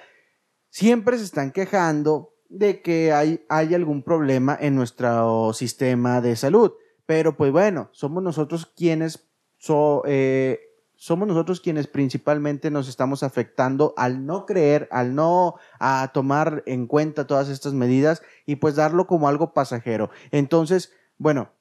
siempre 0.69 1.17
se 1.19 1.25
están 1.25 1.53
quejando 1.53 2.35
de 2.49 2.83
que 2.83 3.13
hay, 3.13 3.45
hay 3.49 3.75
algún 3.75 4.03
problema 4.03 4.57
en 4.61 4.77
nuestro 4.77 5.53
sistema 5.55 6.21
de 6.21 6.37
salud. 6.37 6.73
Pero 7.07 7.37
pues 7.37 7.51
bueno, 7.51 7.91
somos 7.93 8.23
nosotros 8.23 8.67
quienes 8.77 9.29
so, 9.59 10.03
eh, 10.07 10.64
somos 11.05 11.29
nosotros 11.29 11.61
quienes 11.61 11.87
principalmente 11.87 12.71
nos 12.71 12.89
estamos 12.89 13.23
afectando 13.23 13.93
al 13.99 14.25
no 14.25 14.47
creer, 14.47 14.89
al 14.91 15.15
no 15.15 15.57
a 15.79 16.11
tomar 16.15 16.63
en 16.65 16.87
cuenta 16.87 17.27
todas 17.27 17.51
estas 17.51 17.75
medidas 17.75 18.23
y 18.47 18.57
pues 18.57 18.77
darlo 18.77 19.07
como 19.07 19.29
algo 19.29 19.53
pasajero. 19.53 20.09
Entonces, 20.31 20.95
bueno, 21.19 21.53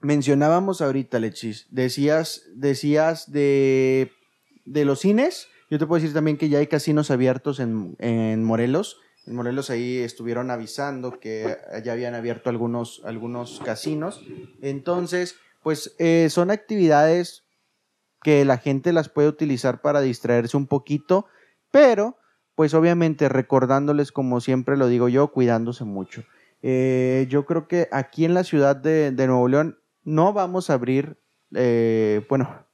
mencionábamos 0.00 0.80
ahorita, 0.80 1.18
Lechis, 1.18 1.66
decías, 1.72 2.44
decías 2.54 3.30
de, 3.30 4.10
de 4.64 4.86
los 4.86 5.00
cines, 5.00 5.48
yo 5.70 5.78
te 5.78 5.86
puedo 5.86 6.00
decir 6.00 6.14
también 6.14 6.38
que 6.38 6.48
ya 6.48 6.58
hay 6.58 6.66
casinos 6.66 7.10
abiertos 7.10 7.60
en, 7.60 7.96
en 7.98 8.44
Morelos. 8.44 8.96
En 9.26 9.34
Morelos 9.34 9.68
ahí 9.68 9.98
estuvieron 9.98 10.50
avisando 10.50 11.20
que 11.20 11.54
ya 11.84 11.92
habían 11.92 12.14
abierto 12.14 12.48
algunos, 12.48 13.02
algunos 13.04 13.60
casinos. 13.62 14.22
Entonces, 14.62 15.36
pues 15.62 15.94
eh, 15.98 16.28
son 16.30 16.50
actividades 16.50 17.43
que 18.24 18.44
la 18.44 18.56
gente 18.56 18.92
las 18.92 19.08
puede 19.08 19.28
utilizar 19.28 19.82
para 19.82 20.00
distraerse 20.00 20.56
un 20.56 20.66
poquito, 20.66 21.26
pero 21.70 22.16
pues 22.56 22.72
obviamente 22.74 23.28
recordándoles 23.28 24.10
como 24.10 24.40
siempre 24.40 24.76
lo 24.76 24.88
digo 24.88 25.08
yo, 25.08 25.30
cuidándose 25.30 25.84
mucho. 25.84 26.24
Eh, 26.62 27.26
yo 27.28 27.44
creo 27.44 27.68
que 27.68 27.88
aquí 27.92 28.24
en 28.24 28.32
la 28.32 28.42
ciudad 28.42 28.74
de, 28.74 29.12
Nuevo 29.12 29.46
León 29.46 29.78
no 30.02 30.32
vamos 30.32 30.70
a 30.70 30.74
abrir, 30.74 31.18
eh, 31.54 32.24
bueno, 32.28 32.66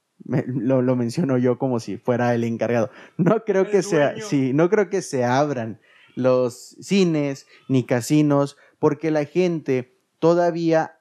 lo, 0.47 0.81
lo, 0.81 0.95
menciono 0.95 1.37
yo 1.37 1.57
como 1.57 1.81
si 1.81 1.97
fuera 1.97 2.33
el 2.33 2.45
encargado. 2.45 2.89
No 3.17 3.43
creo 3.43 3.69
que 3.69 3.83
sea, 3.83 4.15
sí, 4.21 4.53
no 4.53 4.69
creo 4.69 4.89
que 4.89 5.01
se 5.01 5.25
abran 5.25 5.81
los 6.15 6.77
cines 6.79 7.45
ni 7.67 7.85
casinos 7.85 8.57
porque 8.79 9.11
la 9.11 9.25
gente 9.25 9.99
todavía 10.19 10.97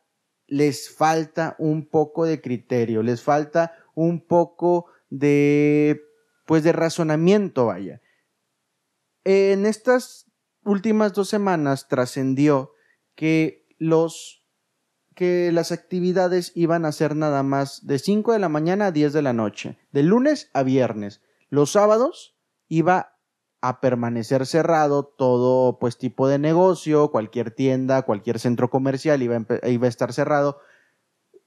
les 0.49 0.91
falta 0.91 1.55
un 1.59 1.87
poco 1.87 2.25
de 2.25 2.41
criterio, 2.41 3.05
les 3.05 3.23
falta 3.23 3.73
un 3.95 4.27
poco 4.27 4.87
de, 5.11 6.01
pues, 6.47 6.63
de 6.63 6.73
razonamiento, 6.73 7.67
vaya. 7.67 8.01
En 9.25 9.67
estas 9.67 10.31
últimas 10.65 11.13
dos 11.13 11.29
semanas 11.29 11.89
trascendió 11.89 12.73
que 13.15 13.67
los 13.79 14.41
que 15.15 15.51
las 15.53 15.73
actividades 15.73 16.53
iban 16.55 16.87
a 16.87 16.93
ser 16.93 17.15
nada 17.15 17.43
más 17.43 17.87
de 17.87 17.99
5 17.99 18.33
de 18.33 18.39
la 18.39 18.49
mañana 18.49 18.87
a 18.87 18.91
10 18.91 19.13
de 19.13 19.21
la 19.21 19.35
noche, 19.35 19.79
de 19.93 20.03
lunes 20.03 20.49
a 20.55 20.63
viernes. 20.63 21.21
Los 21.51 21.73
sábados 21.73 22.39
iba 22.69 23.19
a 23.61 23.81
permanecer 23.81 24.47
cerrado 24.47 25.05
todo 25.05 25.79
pues 25.79 25.99
tipo 25.99 26.29
de 26.29 26.39
negocio, 26.39 27.11
cualquier 27.11 27.51
tienda, 27.51 28.03
cualquier 28.03 28.39
centro 28.39 28.71
comercial 28.71 29.23
iba 29.23 29.45
iba 29.65 29.87
a 29.87 29.89
estar 29.89 30.15
cerrado 30.15 30.59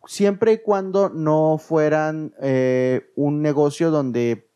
siempre 0.06 0.54
y 0.54 0.58
cuando 0.62 1.10
no 1.10 1.58
fueran 1.58 2.34
eh, 2.42 3.12
un 3.16 3.42
negocio 3.42 3.92
donde, 3.92 4.50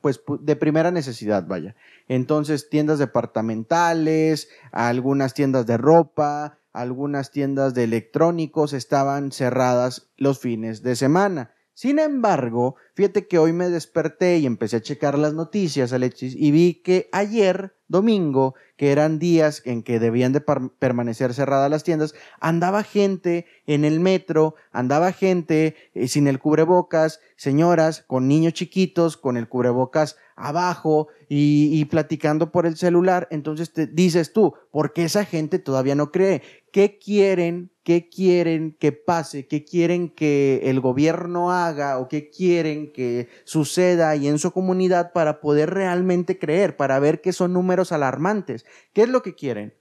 pues, 0.00 0.20
de 0.40 0.56
primera 0.56 0.90
necesidad, 0.90 1.46
vaya. 1.46 1.76
Entonces, 2.08 2.68
tiendas 2.68 2.98
departamentales, 2.98 4.48
algunas 4.72 5.34
tiendas 5.34 5.66
de 5.66 5.76
ropa, 5.76 6.58
algunas 6.72 7.30
tiendas 7.30 7.74
de 7.74 7.84
electrónicos 7.84 8.72
estaban 8.72 9.32
cerradas 9.32 10.10
los 10.16 10.38
fines 10.38 10.82
de 10.82 10.96
semana. 10.96 11.54
Sin 11.74 11.98
embargo, 11.98 12.76
fíjate 12.94 13.26
que 13.26 13.38
hoy 13.38 13.52
me 13.52 13.70
desperté 13.70 14.38
y 14.38 14.46
empecé 14.46 14.76
a 14.76 14.82
checar 14.82 15.18
las 15.18 15.34
noticias, 15.34 15.92
Alexis, 15.92 16.34
y 16.36 16.50
vi 16.50 16.74
que 16.82 17.08
ayer, 17.12 17.74
domingo, 17.90 18.54
que 18.76 18.92
eran 18.92 19.18
días 19.18 19.62
en 19.66 19.82
que 19.82 19.98
debían 19.98 20.32
de 20.32 20.40
permanecer 20.40 21.34
cerradas 21.34 21.70
las 21.70 21.82
tiendas, 21.82 22.14
andaba 22.40 22.84
gente 22.84 23.46
en 23.66 23.84
el 23.84 24.00
metro, 24.00 24.54
andaba 24.72 25.12
gente 25.12 25.74
eh, 25.92 26.08
sin 26.08 26.28
el 26.28 26.38
cubrebocas, 26.38 27.20
señoras 27.36 28.04
con 28.06 28.28
niños 28.28 28.54
chiquitos, 28.54 29.16
con 29.16 29.36
el 29.36 29.48
cubrebocas 29.48 30.16
abajo 30.40 31.08
y, 31.28 31.70
y, 31.72 31.84
platicando 31.84 32.50
por 32.50 32.66
el 32.66 32.76
celular. 32.76 33.28
Entonces 33.30 33.72
te 33.72 33.86
dices 33.86 34.32
tú, 34.32 34.54
¿por 34.70 34.92
qué 34.92 35.04
esa 35.04 35.24
gente 35.24 35.58
todavía 35.58 35.94
no 35.94 36.10
cree? 36.10 36.42
¿Qué 36.72 36.98
quieren? 36.98 37.70
¿Qué 37.82 38.08
quieren 38.08 38.76
que 38.78 38.92
pase? 38.92 39.46
¿Qué 39.46 39.64
quieren 39.64 40.08
que 40.10 40.60
el 40.64 40.80
gobierno 40.80 41.50
haga 41.50 41.98
o 41.98 42.08
qué 42.08 42.30
quieren 42.30 42.92
que 42.92 43.28
suceda 43.44 44.10
ahí 44.10 44.28
en 44.28 44.38
su 44.38 44.52
comunidad 44.52 45.12
para 45.12 45.40
poder 45.40 45.70
realmente 45.70 46.38
creer, 46.38 46.76
para 46.76 46.98
ver 47.00 47.20
que 47.20 47.32
son 47.32 47.52
números 47.52 47.92
alarmantes? 47.92 48.64
¿Qué 48.92 49.02
es 49.02 49.08
lo 49.08 49.22
que 49.22 49.34
quieren? 49.34 49.74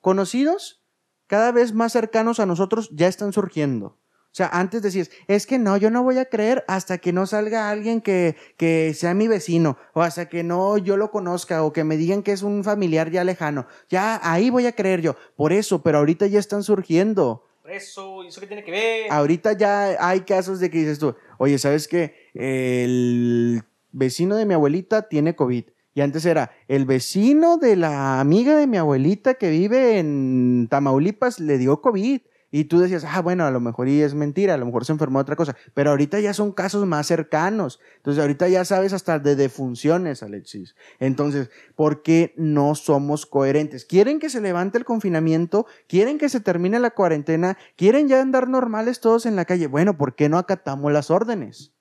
Conocidos 0.00 0.82
cada 1.26 1.52
vez 1.52 1.72
más 1.74 1.92
cercanos 1.92 2.40
a 2.40 2.46
nosotros 2.46 2.90
ya 2.92 3.06
están 3.06 3.32
surgiendo. 3.32 3.98
O 4.30 4.36
sea, 4.38 4.48
antes 4.52 4.82
decías, 4.82 5.10
es 5.26 5.46
que 5.46 5.58
no, 5.58 5.76
yo 5.78 5.90
no 5.90 6.02
voy 6.02 6.18
a 6.18 6.26
creer 6.26 6.64
hasta 6.68 6.98
que 6.98 7.12
no 7.12 7.26
salga 7.26 7.70
alguien 7.70 8.00
que, 8.00 8.36
que 8.56 8.92
sea 8.94 9.14
mi 9.14 9.26
vecino, 9.26 9.78
o 9.94 10.02
hasta 10.02 10.28
que 10.28 10.44
no 10.44 10.78
yo 10.78 10.96
lo 10.96 11.10
conozca, 11.10 11.64
o 11.64 11.72
que 11.72 11.82
me 11.82 11.96
digan 11.96 12.22
que 12.22 12.32
es 12.32 12.42
un 12.42 12.62
familiar 12.62 13.10
ya 13.10 13.24
lejano. 13.24 13.66
Ya 13.88 14.20
ahí 14.22 14.50
voy 14.50 14.66
a 14.66 14.72
creer 14.72 15.00
yo. 15.00 15.16
Por 15.34 15.52
eso, 15.52 15.82
pero 15.82 15.98
ahorita 15.98 16.26
ya 16.26 16.38
están 16.38 16.62
surgiendo. 16.62 17.46
Por 17.62 17.72
eso, 17.72 18.22
¿y 18.22 18.28
eso 18.28 18.40
qué 18.40 18.46
tiene 18.46 18.64
que 18.64 18.70
ver? 18.70 19.06
Ahorita 19.10 19.52
ya 19.54 19.96
hay 20.06 20.20
casos 20.20 20.60
de 20.60 20.70
que 20.70 20.78
dices 20.78 20.98
tú, 20.98 21.16
oye, 21.38 21.58
¿sabes 21.58 21.88
qué? 21.88 22.14
El 22.34 23.62
vecino 23.92 24.36
de 24.36 24.46
mi 24.46 24.54
abuelita 24.54 25.08
tiene 25.08 25.34
COVID. 25.34 25.64
Y 25.94 26.00
antes 26.00 26.24
era 26.26 26.52
el 26.68 26.84
vecino 26.84 27.56
de 27.56 27.74
la 27.74 28.20
amiga 28.20 28.56
de 28.56 28.68
mi 28.68 28.76
abuelita 28.76 29.34
que 29.34 29.50
vive 29.50 29.98
en 29.98 30.68
Tamaulipas 30.70 31.40
le 31.40 31.58
dio 31.58 31.80
COVID. 31.80 32.20
Y 32.50 32.64
tú 32.64 32.80
decías, 32.80 33.04
ah, 33.04 33.20
bueno, 33.20 33.44
a 33.44 33.50
lo 33.50 33.60
mejor 33.60 33.88
y 33.88 34.00
es 34.00 34.14
mentira, 34.14 34.54
a 34.54 34.56
lo 34.56 34.64
mejor 34.64 34.84
se 34.84 34.92
enfermó 34.92 35.18
de 35.18 35.22
otra 35.22 35.36
cosa. 35.36 35.56
Pero 35.74 35.90
ahorita 35.90 36.18
ya 36.20 36.32
son 36.32 36.52
casos 36.52 36.86
más 36.86 37.06
cercanos. 37.06 37.78
Entonces, 37.96 38.20
ahorita 38.20 38.48
ya 38.48 38.64
sabes 38.64 38.92
hasta 38.92 39.18
de 39.18 39.36
defunciones, 39.36 40.22
Alexis. 40.22 40.74
Entonces, 40.98 41.50
¿por 41.74 42.02
qué 42.02 42.32
no 42.36 42.74
somos 42.74 43.26
coherentes? 43.26 43.84
¿Quieren 43.84 44.18
que 44.18 44.30
se 44.30 44.40
levante 44.40 44.78
el 44.78 44.84
confinamiento? 44.84 45.66
¿Quieren 45.88 46.18
que 46.18 46.28
se 46.30 46.40
termine 46.40 46.80
la 46.80 46.90
cuarentena? 46.90 47.58
¿Quieren 47.76 48.08
ya 48.08 48.20
andar 48.20 48.48
normales 48.48 49.00
todos 49.00 49.26
en 49.26 49.36
la 49.36 49.44
calle? 49.44 49.66
Bueno, 49.66 49.98
¿por 49.98 50.14
qué 50.14 50.28
no 50.28 50.38
acatamos 50.38 50.90
las 50.90 51.10
órdenes? 51.10 51.72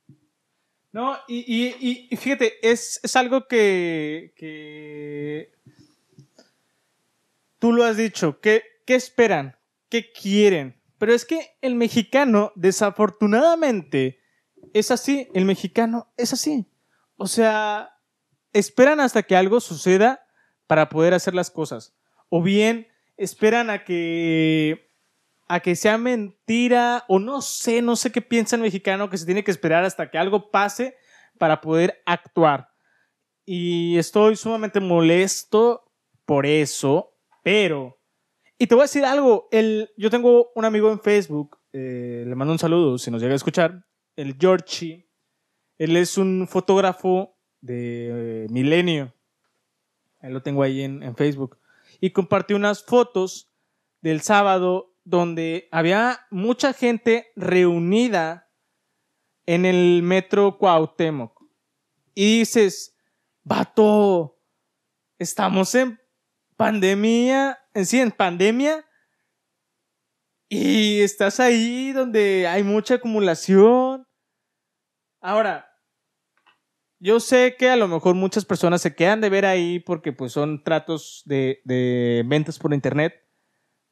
No, 0.92 1.16
y, 1.28 2.10
fíjate, 2.18 2.54
es, 2.68 3.00
es 3.04 3.16
algo 3.16 3.48
que, 3.48 4.34
que, 4.36 5.52
Tú 7.60 7.72
lo 7.72 7.84
has 7.84 7.98
dicho. 7.98 8.40
¿Qué, 8.42 8.64
qué 8.86 8.96
esperan? 8.96 9.57
¿Qué 9.90 10.12
quieren. 10.12 10.82
Pero 10.98 11.14
es 11.14 11.26
que 11.26 11.58
el 11.62 11.76
mexicano, 11.76 12.52
desafortunadamente, 12.56 14.20
es 14.74 14.92
así. 14.92 15.28
El 15.34 15.46
mexicano 15.46 16.12
es 16.18 16.34
así. 16.34 16.66
O 17.18 17.28
sea, 17.28 18.00
esperan 18.54 19.00
hasta 19.00 19.24
que 19.24 19.36
algo 19.36 19.60
suceda 19.60 20.26
para 20.66 20.90
poder 20.90 21.14
hacer 21.14 21.34
las 21.34 21.52
cosas. 21.52 21.96
O 22.30 22.42
bien 22.42 22.88
esperan 23.16 23.70
a 23.70 23.84
que 23.84 24.88
a 25.50 25.62
que 25.62 25.76
sea 25.76 25.98
mentira 25.98 27.06
o 27.08 27.20
no 27.20 27.42
sé, 27.42 27.82
no 27.82 27.96
sé 27.96 28.12
qué 28.12 28.22
piensa 28.22 28.58
el 28.58 28.62
mexicano 28.62 29.10
que 29.10 29.18
se 29.18 29.26
tiene 29.26 29.46
que 29.46 29.52
esperar 29.52 29.86
hasta 29.86 30.12
que 30.12 30.18
algo 30.18 30.52
pase 30.52 30.98
para 31.38 31.62
poder 31.62 32.02
actuar. 32.06 32.70
Y 33.46 33.98
estoy 33.98 34.36
sumamente 34.36 34.82
molesto 34.82 35.90
por 36.26 36.46
eso, 36.46 37.14
pero 37.44 37.97
y 38.58 38.68
te 38.68 38.76
voy 38.76 38.82
a 38.82 38.86
decir 38.86 39.06
algo, 39.06 39.48
yo 39.98 40.10
tengo 40.10 40.52
un 40.56 40.66
amigo 40.66 40.92
en 40.92 41.00
Facebook, 41.00 41.60
eh, 41.74 42.24
le 42.26 42.36
mando 42.36 42.54
un 42.54 42.60
saludo 42.60 42.98
si 42.98 43.12
nos 43.12 43.22
llega 43.22 43.34
a 43.34 43.36
escuchar, 43.36 43.86
el 44.16 44.36
Georgie. 44.40 45.08
Él 45.78 45.96
es 45.96 46.18
un 46.18 46.48
fotógrafo 46.50 47.38
de 47.62 48.46
eh, 48.46 48.48
Milenio. 48.50 49.14
Él 50.22 50.34
lo 50.34 50.42
tengo 50.42 50.64
ahí 50.64 50.82
en, 50.82 51.04
en 51.04 51.16
Facebook. 51.16 51.60
Y 52.02 52.10
compartió 52.10 52.56
unas 52.56 52.84
fotos 52.84 53.52
del 54.02 54.22
sábado 54.22 54.96
donde 55.04 55.68
había 55.72 56.20
mucha 56.32 56.74
gente 56.74 57.28
reunida 57.36 58.50
en 59.46 59.66
el 59.66 60.02
metro 60.02 60.58
Cuauhtémoc. 60.58 61.44
Y 62.16 62.40
dices, 62.40 62.98
vato, 63.44 64.40
estamos 65.20 65.76
en 65.76 66.00
pandemia 66.56 67.60
en 67.78 67.86
sí, 67.86 68.00
en 68.00 68.12
pandemia, 68.12 68.84
y 70.50 71.02
estás 71.02 71.40
ahí 71.40 71.92
donde 71.92 72.48
hay 72.48 72.64
mucha 72.64 72.96
acumulación. 72.96 74.08
Ahora, 75.22 75.70
yo 77.00 77.20
sé 77.20 77.56
que 77.56 77.70
a 77.70 77.76
lo 77.76 77.88
mejor 77.88 78.16
muchas 78.16 78.46
personas 78.46 78.82
se 78.82 78.96
quedan 78.96 79.22
de 79.22 79.30
ver 79.30 79.46
ahí 79.46 79.80
porque 79.80 80.12
pues 80.12 80.32
son 80.32 80.64
tratos 80.64 81.22
de, 81.26 81.62
de 81.66 82.24
ventas 82.26 82.58
por 82.58 82.74
internet, 82.74 83.14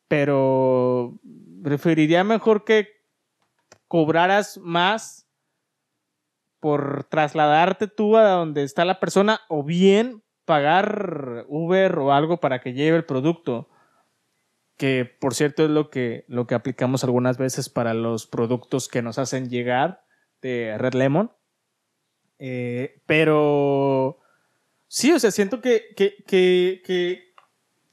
pero 0.07 1.19
preferiría 1.63 2.23
mejor 2.23 2.63
que 2.63 2.87
cobraras 3.87 4.57
más 4.57 5.29
por 6.59 7.03
trasladarte 7.03 7.87
tú 7.87 8.17
a 8.17 8.23
donde 8.29 8.63
está 8.63 8.83
la 8.83 8.99
persona 8.99 9.41
o 9.47 9.63
bien 9.63 10.23
pagar 10.45 11.45
Uber 11.49 11.99
o 11.99 12.11
algo 12.11 12.39
para 12.39 12.61
que 12.61 12.73
lleve 12.73 12.97
el 12.97 13.05
producto 13.05 13.69
que 14.77 15.05
por 15.19 15.33
cierto 15.33 15.63
es 15.63 15.69
lo 15.69 15.89
que, 15.89 16.25
lo 16.27 16.47
que 16.47 16.55
aplicamos 16.55 17.03
algunas 17.03 17.37
veces 17.37 17.69
para 17.69 17.93
los 17.93 18.27
productos 18.27 18.87
que 18.87 19.01
nos 19.01 19.17
hacen 19.17 19.49
llegar 19.49 20.03
de 20.41 20.77
Red 20.77 20.93
Lemon. 20.93 21.31
Eh, 22.39 23.01
pero 23.05 24.19
sí, 24.87 25.11
o 25.13 25.19
sea, 25.19 25.31
siento 25.31 25.61
que, 25.61 25.93
que, 25.95 26.23
que, 26.27 26.81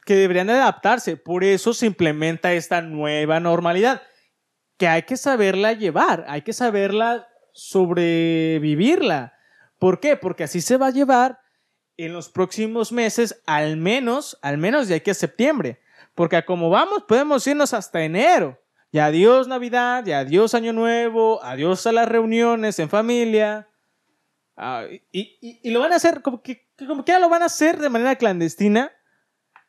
que, 0.05 0.14
deberían 0.14 0.49
de 0.49 0.55
adaptarse. 0.55 1.16
Por 1.16 1.45
eso 1.45 1.73
se 1.73 1.87
implementa 1.87 2.53
esta 2.53 2.83
nueva 2.83 3.38
normalidad, 3.38 4.03
que 4.77 4.88
hay 4.88 5.03
que 5.03 5.16
saberla 5.16 5.73
llevar, 5.75 6.25
hay 6.29 6.42
que 6.42 6.53
saberla 6.53 7.29
sobrevivirla. 7.53 9.35
¿Por 9.79 10.01
qué? 10.01 10.16
Porque 10.16 10.45
así 10.45 10.61
se 10.61 10.77
va 10.77 10.88
a 10.88 10.92
llevar 10.92 11.38
en 11.97 12.12
los 12.12 12.29
próximos 12.29 12.90
meses, 12.90 13.40
al 13.47 13.77
menos, 13.77 14.38
al 14.42 14.59
menos 14.59 14.88
de 14.88 14.97
aquí 14.97 15.11
a 15.11 15.14
septiembre. 15.14 15.82
Porque 16.14 16.44
como 16.44 16.70
vamos, 16.70 17.05
podemos 17.05 17.46
irnos 17.46 17.72
hasta 17.72 18.03
enero. 18.03 18.59
Y 18.90 18.98
adiós 18.98 19.48
Navidad, 19.48 20.07
y 20.07 20.12
adiós 20.12 20.55
Año 20.55 20.72
Nuevo, 20.72 21.42
adiós 21.42 21.87
a 21.87 21.92
las 21.92 22.09
reuniones 22.09 22.79
en 22.79 22.90
familia. 22.90 23.68
Ah, 24.57 24.85
y, 25.11 25.61
y, 25.62 25.70
lo 25.70 25.81
van 25.81 25.92
a 25.92 25.96
hacer, 25.96 26.20
como 26.20 26.42
que, 26.42 26.68
como 26.87 27.05
que 27.05 27.12
ya 27.12 27.18
lo 27.18 27.31
van 27.31 27.42
a 27.42 27.46
hacer 27.46 27.79
de 27.79 27.88
manera 27.88 28.16
clandestina. 28.16 28.92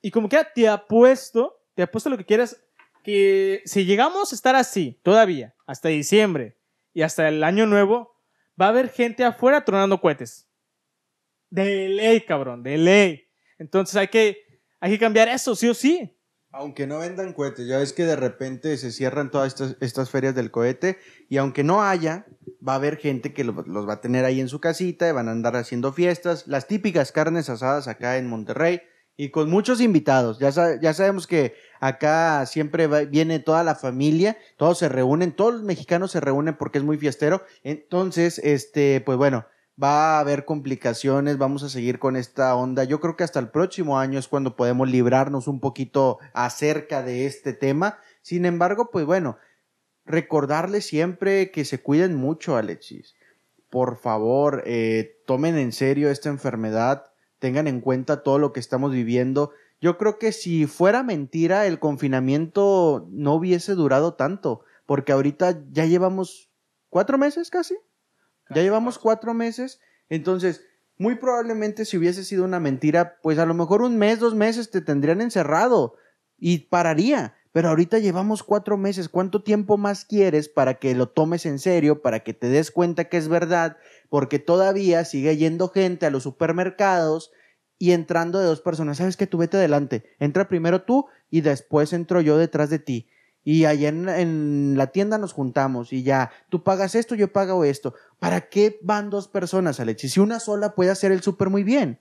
Y 0.02 0.12
como 0.12 0.28
que 0.28 0.36
ya 0.36 0.52
te 0.54 0.68
apuesto, 0.68 1.64
te 1.74 1.84
apuesto 1.84 2.10
lo 2.10 2.18
que 2.18 2.26
quieras, 2.26 2.62
que 3.04 3.62
si 3.66 3.86
llegamos 3.86 4.32
a 4.32 4.36
estar 4.36 4.56
así 4.56 5.00
todavía, 5.04 5.56
hasta 5.66 5.88
diciembre 5.90 6.58
y 6.94 7.02
hasta 7.02 7.30
el 7.30 7.44
Año 7.44 7.66
Nuevo, 7.66 8.14
va 8.60 8.68
a 8.68 8.70
haber 8.70 8.90
gente 8.90 9.24
afuera 9.24 9.64
tronando 9.64 10.02
cohetes. 10.02 10.50
De 11.50 11.88
ley, 11.88 12.22
cabrón, 12.22 12.64
de 12.64 12.78
ley. 12.78 13.28
Entonces 13.58 13.96
hay 13.96 14.10
que, 14.10 14.62
hay 14.80 14.92
que 14.92 15.00
cambiar 15.00 15.30
eso, 15.30 15.56
sí 15.56 15.70
o 15.70 15.74
sí. 15.74 16.14
Aunque 16.56 16.86
no 16.86 17.00
vendan 17.00 17.34
cohetes, 17.34 17.66
ya 17.66 17.80
ves 17.80 17.94
que 17.94 18.06
de 18.06 18.16
repente 18.16 18.78
se 18.78 18.92
cierran 18.92 19.32
todas 19.32 19.76
estas, 19.80 20.10
ferias 20.12 20.36
del 20.36 20.52
cohete 20.52 21.00
y 21.28 21.38
aunque 21.38 21.64
no 21.64 21.82
haya, 21.82 22.28
va 22.66 22.74
a 22.74 22.76
haber 22.76 22.98
gente 22.98 23.34
que 23.34 23.44
los, 23.44 23.56
va 23.58 23.94
a 23.94 24.02
tener 24.02 24.24
ahí 24.24 24.40
en 24.40 24.48
su 24.48 24.60
casita 24.60 25.10
y 25.10 25.12
van 25.12 25.30
a 25.30 25.32
andar 25.32 25.56
haciendo 25.56 25.92
fiestas, 25.92 26.46
las 26.46 26.68
típicas 26.68 27.12
carnes 27.12 27.50
asadas 27.50 27.88
acá 27.88 28.18
en 28.18 28.28
Monterrey 28.28 28.82
y 29.18 29.30
con 29.30 29.50
muchos 29.50 29.82
invitados. 29.82 30.38
Ya, 30.38 30.52
ya 30.80 30.94
sabemos 30.94 31.26
que 31.26 31.56
acá 31.80 32.46
siempre 32.46 32.86
viene 33.06 33.40
toda 33.40 33.64
la 33.64 33.74
familia, 33.74 34.38
todos 34.56 34.78
se 34.78 34.90
reúnen, 34.90 35.32
todos 35.32 35.56
los 35.56 35.64
mexicanos 35.64 36.12
se 36.12 36.20
reúnen 36.20 36.56
porque 36.56 36.78
es 36.78 36.84
muy 36.84 37.00
fiestero. 37.00 37.44
Entonces, 37.64 38.38
este, 38.38 39.02
pues 39.02 39.18
bueno, 39.18 39.48
va 39.82 40.18
a 40.18 40.20
haber 40.20 40.46
complicaciones, 40.46 41.38
vamos 41.38 41.64
a 41.64 41.70
seguir 41.70 42.00
con 42.00 42.16
esta 42.16 42.56
onda. 42.56 42.84
Yo 42.84 43.00
creo 43.00 43.16
que 43.16 43.24
hasta 43.24 43.40
el 43.40 43.50
próximo 43.50 44.00
año 44.00 44.20
es 44.20 44.28
cuando 44.28 44.56
podemos 44.56 44.90
librarnos 44.90 45.48
un 45.48 45.60
poquito 45.60 46.20
acerca 46.34 47.04
de 47.04 47.26
este 47.26 47.54
tema. 47.54 47.98
Sin 48.22 48.46
embargo, 48.46 48.90
pues 48.92 49.06
bueno, 49.06 49.38
recordarles 50.06 50.86
siempre 50.86 51.52
que 51.52 51.66
se 51.66 51.82
cuiden 51.82 52.16
mucho, 52.16 52.56
Alexis. 52.56 53.16
Por 53.70 53.98
favor, 53.98 54.64
eh, 54.66 55.22
tomen 55.26 55.58
en 55.58 55.72
serio 55.72 56.10
esta 56.10 56.30
enfermedad, 56.30 57.06
tengan 57.40 57.68
en 57.68 57.82
cuenta 57.82 58.24
todo 58.24 58.38
lo 58.38 58.54
que 58.54 58.60
estamos 58.60 58.92
viviendo. 58.92 59.52
Yo 59.82 59.98
creo 59.98 60.20
que 60.20 60.32
si 60.32 60.68
fuera 60.68 61.04
mentira, 61.04 61.66
el 61.66 61.80
confinamiento 61.80 63.08
no 63.10 63.34
hubiese 63.34 63.74
durado 63.74 64.14
tanto, 64.14 64.64
porque 64.86 65.12
ahorita 65.12 65.64
ya 65.72 65.86
llevamos 65.86 66.54
¿Cuatro 66.94 67.18
meses 67.18 67.50
casi? 67.50 67.76
Ya 68.50 68.62
llevamos 68.62 69.00
cuatro 69.00 69.34
meses. 69.34 69.80
Entonces, 70.10 70.66
muy 70.98 71.16
probablemente 71.16 71.86
si 71.86 71.98
hubiese 71.98 72.24
sido 72.24 72.46
una 72.46 72.60
mentira, 72.60 73.20
pues 73.22 73.40
a 73.40 73.46
lo 73.46 73.54
mejor 73.54 73.82
un 73.82 73.98
mes, 73.98 74.20
dos 74.20 74.36
meses 74.36 74.70
te 74.70 74.82
tendrían 74.82 75.22
encerrado 75.22 75.96
y 76.38 76.60
pararía. 76.70 77.36
Pero 77.52 77.70
ahorita 77.70 78.00
llevamos 78.00 78.42
cuatro 78.42 78.78
meses. 78.78 79.10
¿Cuánto 79.10 79.44
tiempo 79.44 79.78
más 79.78 80.06
quieres 80.06 80.50
para 80.50 80.76
que 80.76 80.96
lo 80.96 81.10
tomes 81.10 81.46
en 81.46 81.60
serio, 81.60 82.02
para 82.02 82.22
que 82.22 82.34
te 82.34 82.48
des 82.48 82.72
cuenta 82.72 83.06
que 83.06 83.18
es 83.18 83.28
verdad? 83.28 83.78
Porque 84.10 84.40
todavía 84.40 85.06
sigue 85.06 85.38
yendo 85.38 85.70
gente 85.70 86.08
a 86.08 86.10
los 86.10 86.24
supermercados 86.24 87.32
y 87.78 87.92
entrando 87.92 88.40
de 88.40 88.46
dos 88.46 88.62
personas. 88.62 88.98
¿Sabes 88.98 89.18
que 89.18 89.28
Tú 89.28 89.38
vete 89.38 89.58
adelante. 89.58 90.04
Entra 90.20 90.48
primero 90.48 90.82
tú 90.82 91.06
y 91.30 91.42
después 91.42 91.94
entro 91.94 92.22
yo 92.22 92.38
detrás 92.38 92.72
de 92.72 92.80
ti. 92.80 93.08
Y 93.44 93.66
allá 93.66 93.90
en, 93.90 94.78
la 94.78 94.88
tienda 94.88 95.18
nos 95.18 95.34
juntamos 95.34 95.92
y 95.92 96.04
ya, 96.04 96.32
tú 96.50 96.64
pagas 96.64 96.96
esto, 96.96 97.14
yo 97.14 97.32
pago 97.34 97.66
esto. 97.66 97.94
¿Para 98.20 98.48
qué 98.48 98.80
van 98.82 99.10
dos 99.10 99.28
personas, 99.28 99.80
Alexis? 99.80 100.14
Si 100.14 100.20
una 100.20 100.40
sola 100.40 100.76
puede 100.76 100.92
hacer 100.92 101.12
el 101.12 101.22
súper 101.22 101.50
muy 101.50 101.64
bien. 101.64 102.00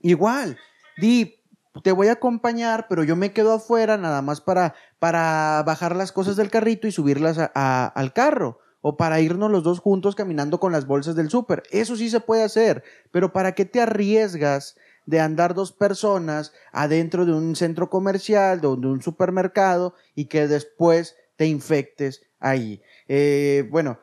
Igual, 0.00 0.56
di, 0.98 1.40
te 1.82 1.90
voy 1.90 2.08
a 2.08 2.12
acompañar, 2.12 2.86
pero 2.88 3.02
yo 3.02 3.16
me 3.16 3.32
quedo 3.32 3.52
afuera 3.52 3.96
nada 3.96 4.22
más 4.22 4.40
para, 4.40 4.74
para 5.00 5.62
bajar 5.66 5.96
las 5.96 6.12
cosas 6.12 6.36
del 6.36 6.50
carrito 6.50 6.86
y 6.86 6.92
subirlas 6.92 7.38
al 7.38 8.12
carro. 8.12 8.60
O 8.86 8.98
para 8.98 9.18
irnos 9.18 9.50
los 9.50 9.62
dos 9.62 9.80
juntos 9.80 10.14
caminando 10.14 10.60
con 10.60 10.70
las 10.70 10.86
bolsas 10.86 11.16
del 11.16 11.30
súper. 11.30 11.62
Eso 11.70 11.96
sí 11.96 12.10
se 12.10 12.20
puede 12.20 12.42
hacer. 12.42 12.84
Pero 13.10 13.32
¿para 13.32 13.52
qué 13.52 13.64
te 13.64 13.80
arriesgas 13.80 14.76
de 15.06 15.20
andar 15.20 15.54
dos 15.54 15.72
personas 15.72 16.52
adentro 16.72 17.26
de 17.26 17.32
un 17.32 17.56
centro 17.56 17.90
comercial, 17.90 18.60
de 18.60 18.68
un 18.68 19.02
supermercado 19.02 19.94
y 20.14 20.26
que 20.26 20.48
después 20.48 21.16
te 21.36 21.46
infectes 21.46 22.22
ahí. 22.38 22.82
Eh, 23.08 23.66
bueno, 23.70 23.98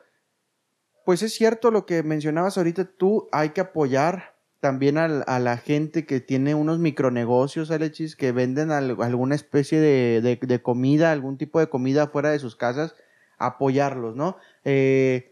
pues 1.04 1.22
es 1.22 1.34
cierto 1.34 1.70
lo 1.70 1.86
que 1.86 2.02
mencionabas 2.02 2.56
ahorita, 2.56 2.84
tú 2.84 3.28
hay 3.32 3.50
que 3.50 3.60
apoyar 3.60 4.32
también 4.60 4.96
a, 4.96 5.08
la 5.40 5.56
gente 5.56 6.06
que 6.06 6.20
tiene 6.20 6.54
unos 6.54 6.78
micronegocios, 6.78 7.72
Alexis, 7.72 8.14
que 8.14 8.30
venden 8.30 8.70
alguna 8.70 9.34
especie 9.34 9.80
de, 9.80 10.62
comida, 10.62 11.10
algún 11.10 11.36
tipo 11.36 11.58
de 11.58 11.68
comida 11.68 12.06
fuera 12.06 12.30
de 12.30 12.38
sus 12.38 12.54
casas, 12.54 12.94
apoyarlos, 13.38 14.14
¿no? 14.14 14.36
Eh, 14.64 15.31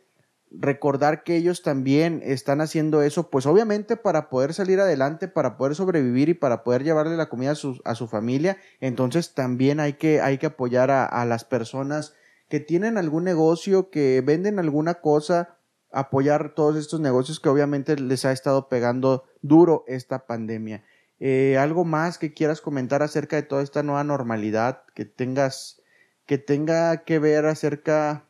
recordar 0.51 1.23
que 1.23 1.37
ellos 1.37 1.63
también 1.63 2.21
están 2.25 2.61
haciendo 2.61 3.03
eso, 3.03 3.31
pues 3.31 3.47
obviamente 3.47 3.97
para 3.97 4.29
poder 4.29 4.53
salir 4.53 4.81
adelante, 4.81 5.29
para 5.29 5.57
poder 5.57 5.75
sobrevivir 5.75 6.29
y 6.29 6.35
para 6.35 6.65
poder 6.65 6.83
llevarle 6.83 7.17
la 7.17 7.29
comida 7.29 7.53
a 7.53 7.55
su, 7.55 7.81
a 7.85 7.95
su 7.95 8.09
familia, 8.09 8.59
entonces 8.81 9.35
también 9.35 9.81
hay 9.81 9.95
que, 9.95 10.21
hay 10.21 10.39
que 10.39 10.47
apoyar 10.47 10.91
a, 10.91 11.05
a, 11.05 11.25
las 11.25 11.45
personas 11.45 12.15
que 12.49 12.59
tienen 12.59 12.99
algún 12.99 13.25
negocio, 13.25 13.91
que 13.91 14.23
venden 14.27 14.59
alguna 14.59 14.95
cosa, 14.95 15.57
apoyar 15.93 16.55
todos 16.55 16.77
estos 16.77 17.01
negocios 17.01 17.41
que 17.41 17.49
obviamente 17.49 17.97
les 17.97 18.25
ha 18.25 18.33
estado 18.33 18.69
pegando 18.69 19.25
duro 19.43 19.85
esta 19.87 20.27
pandemia. 20.27 20.85
Eh, 21.21 21.59
¿Algo 21.59 21.85
más 21.85 22.17
que 22.17 22.33
quieras 22.33 22.61
comentar 22.63 23.03
acerca 23.03 23.37
de 23.37 23.43
toda 23.43 23.63
esta 23.63 23.83
nueva 23.83 24.03
normalidad 24.05 24.85
que 24.95 25.05
tengas, 25.05 25.83
que 26.27 26.39
tenga 26.39 27.05
que 27.05 27.19
ver 27.19 27.45
acerca 27.45 28.30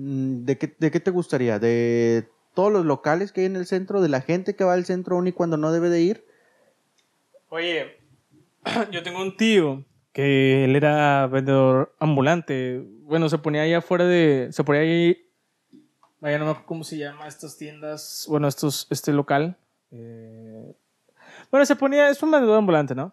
¿De 0.00 0.58
qué, 0.58 0.76
¿De 0.78 0.92
qué 0.92 1.00
te 1.00 1.10
gustaría? 1.10 1.58
¿De 1.58 2.28
todos 2.54 2.72
los 2.72 2.86
locales 2.86 3.32
que 3.32 3.40
hay 3.40 3.46
en 3.46 3.56
el 3.56 3.66
centro? 3.66 4.00
¿De 4.00 4.08
la 4.08 4.20
gente 4.20 4.54
que 4.54 4.62
va 4.62 4.74
al 4.74 4.84
centro 4.84 5.16
aún 5.16 5.26
y 5.26 5.32
cuando 5.32 5.56
no 5.56 5.72
debe 5.72 5.88
de 5.88 6.00
ir? 6.00 6.24
Oye, 7.48 7.98
yo 8.92 9.02
tengo 9.02 9.20
un 9.20 9.36
tío 9.36 9.84
que 10.12 10.64
él 10.64 10.76
era 10.76 11.26
vendedor 11.26 11.96
ambulante. 11.98 12.80
Bueno, 13.02 13.28
se 13.28 13.38
ponía 13.38 13.62
ahí 13.62 13.74
afuera 13.74 14.04
de... 14.04 14.50
Se 14.52 14.62
ponía 14.62 14.82
ahí... 14.82 15.18
Vaya, 16.20 16.38
no 16.38 16.44
me 16.44 16.50
acuerdo 16.52 16.66
cómo 16.68 16.84
se 16.84 16.96
llama 16.96 17.26
estas 17.26 17.56
tiendas. 17.56 18.26
Bueno, 18.28 18.46
estos, 18.46 18.86
este 18.90 19.12
local. 19.12 19.56
Eh, 19.90 20.76
bueno, 21.50 21.66
se 21.66 21.74
ponía... 21.74 22.08
Es 22.08 22.22
un 22.22 22.30
vendedor 22.30 22.58
ambulante, 22.58 22.94
¿no? 22.94 23.12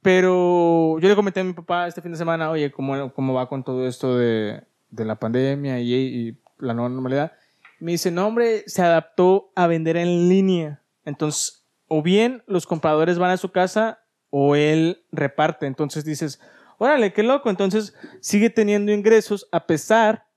Pero 0.00 0.98
yo 1.00 1.06
le 1.06 1.14
comenté 1.14 1.40
a 1.40 1.44
mi 1.44 1.52
papá 1.52 1.86
este 1.86 2.00
fin 2.00 2.12
de 2.12 2.18
semana, 2.18 2.50
oye, 2.50 2.72
¿cómo, 2.72 3.12
cómo 3.12 3.34
va 3.34 3.48
con 3.48 3.62
todo 3.62 3.86
esto 3.86 4.16
de, 4.16 4.64
de 4.92 5.04
la 5.04 5.16
pandemia 5.16 5.80
y, 5.80 6.38
la 6.58 6.74
nueva 6.74 6.90
normalidad, 6.90 7.32
me 7.80 7.90
dice, 7.90 8.12
no, 8.12 8.28
hombre, 8.28 8.62
se 8.68 8.82
adaptó 8.82 9.50
a 9.56 9.66
vender 9.66 9.96
en 9.96 10.28
línea. 10.28 10.80
Entonces, 11.04 11.64
o 11.88 12.02
bien 12.02 12.44
los 12.46 12.66
compradores 12.66 13.18
van 13.18 13.32
a 13.32 13.36
su 13.36 13.50
casa 13.50 14.04
o 14.30 14.54
él 14.54 15.04
reparte. 15.10 15.66
Entonces 15.66 16.04
dices, 16.04 16.40
órale, 16.78 17.12
qué 17.12 17.24
loco. 17.24 17.50
Entonces 17.50 17.96
sigue 18.20 18.50
teniendo 18.50 18.92
ingresos 18.92 19.48
a 19.50 19.66
pesar 19.66 20.28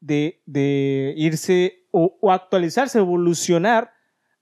de, 0.00 0.42
de 0.44 1.14
irse 1.16 1.86
o, 1.90 2.30
actualizarse, 2.30 2.98
evolucionar 2.98 3.94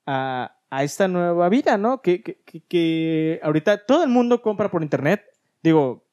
a, 0.05 0.57
a, 0.69 0.83
esta 0.83 1.07
nueva 1.07 1.49
vida, 1.49 1.79
¿no? 1.79 2.03
Que, 2.03 2.23
que, 2.23 2.43
que 2.67 3.39
ahorita 3.45 3.87
todo 3.87 4.03
el 4.03 4.11
mundo 4.11 4.43
compra 4.43 4.71
por 4.71 4.83
internet. 4.83 5.23
Digo, 5.63 6.05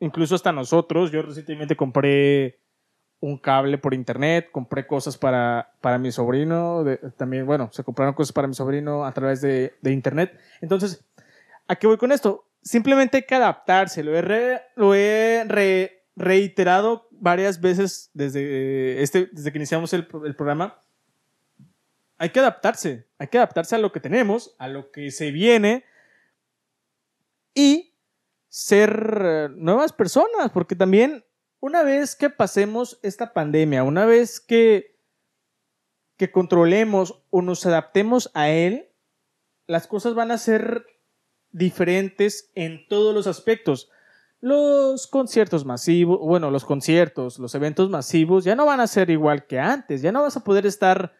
incluso 0.00 0.34
hasta 0.34 0.52
nosotros. 0.52 1.10
Yo 1.10 1.22
recientemente 1.22 1.76
compré 1.76 2.61
un 3.22 3.38
cable 3.38 3.78
por 3.78 3.94
internet, 3.94 4.48
compré 4.50 4.84
cosas 4.84 5.16
para, 5.16 5.72
para 5.80 5.96
mi 5.96 6.10
sobrino, 6.10 6.84
también, 7.16 7.46
bueno, 7.46 7.70
se 7.72 7.84
compraron 7.84 8.14
cosas 8.14 8.32
para 8.32 8.48
mi 8.48 8.54
sobrino 8.54 9.06
a 9.06 9.12
través 9.12 9.40
de, 9.40 9.74
de, 9.80 9.92
internet. 9.92 10.36
Entonces, 10.60 11.04
¿a 11.68 11.76
qué 11.76 11.86
voy 11.86 11.98
con 11.98 12.10
esto? 12.10 12.44
Simplemente 12.62 13.18
hay 13.18 13.22
que 13.22 13.36
adaptarse, 13.36 14.02
lo 14.02 14.18
he, 14.18 14.60
lo 14.74 14.94
he 14.96 16.02
reiterado 16.16 17.06
varias 17.12 17.60
veces 17.60 18.10
desde, 18.12 19.00
este, 19.00 19.28
desde 19.30 19.52
que 19.52 19.58
iniciamos 19.58 19.92
el, 19.92 20.08
el 20.24 20.34
programa. 20.34 20.80
Hay 22.18 22.30
que 22.30 22.40
adaptarse, 22.40 23.06
hay 23.18 23.28
que 23.28 23.38
adaptarse 23.38 23.76
a 23.76 23.78
lo 23.78 23.92
que 23.92 24.00
tenemos, 24.00 24.56
a 24.58 24.66
lo 24.66 24.90
que 24.90 25.12
se 25.12 25.30
viene 25.30 25.84
y 27.54 27.94
ser 28.48 29.22
eh, 29.24 29.48
nuevas 29.54 29.92
personas, 29.92 30.50
porque 30.52 30.74
también 30.74 31.24
una 31.62 31.84
vez 31.84 32.16
que 32.16 32.28
pasemos 32.28 32.98
esta 33.04 33.32
pandemia, 33.32 33.84
una 33.84 34.04
vez 34.04 34.40
que, 34.40 34.96
que 36.16 36.32
controlemos 36.32 37.22
o 37.30 37.40
nos 37.40 37.64
adaptemos 37.64 38.32
a 38.34 38.50
él, 38.50 38.88
las 39.68 39.86
cosas 39.86 40.14
van 40.14 40.32
a 40.32 40.38
ser 40.38 40.84
diferentes 41.52 42.50
en 42.56 42.88
todos 42.88 43.14
los 43.14 43.28
aspectos. 43.28 43.88
Los 44.40 45.06
conciertos 45.06 45.64
masivos, 45.64 46.18
bueno, 46.18 46.50
los 46.50 46.64
conciertos, 46.64 47.38
los 47.38 47.54
eventos 47.54 47.88
masivos 47.90 48.42
ya 48.42 48.56
no 48.56 48.66
van 48.66 48.80
a 48.80 48.88
ser 48.88 49.08
igual 49.08 49.46
que 49.46 49.60
antes, 49.60 50.02
ya 50.02 50.10
no 50.10 50.22
vas 50.22 50.36
a 50.36 50.42
poder 50.42 50.66
estar 50.66 51.14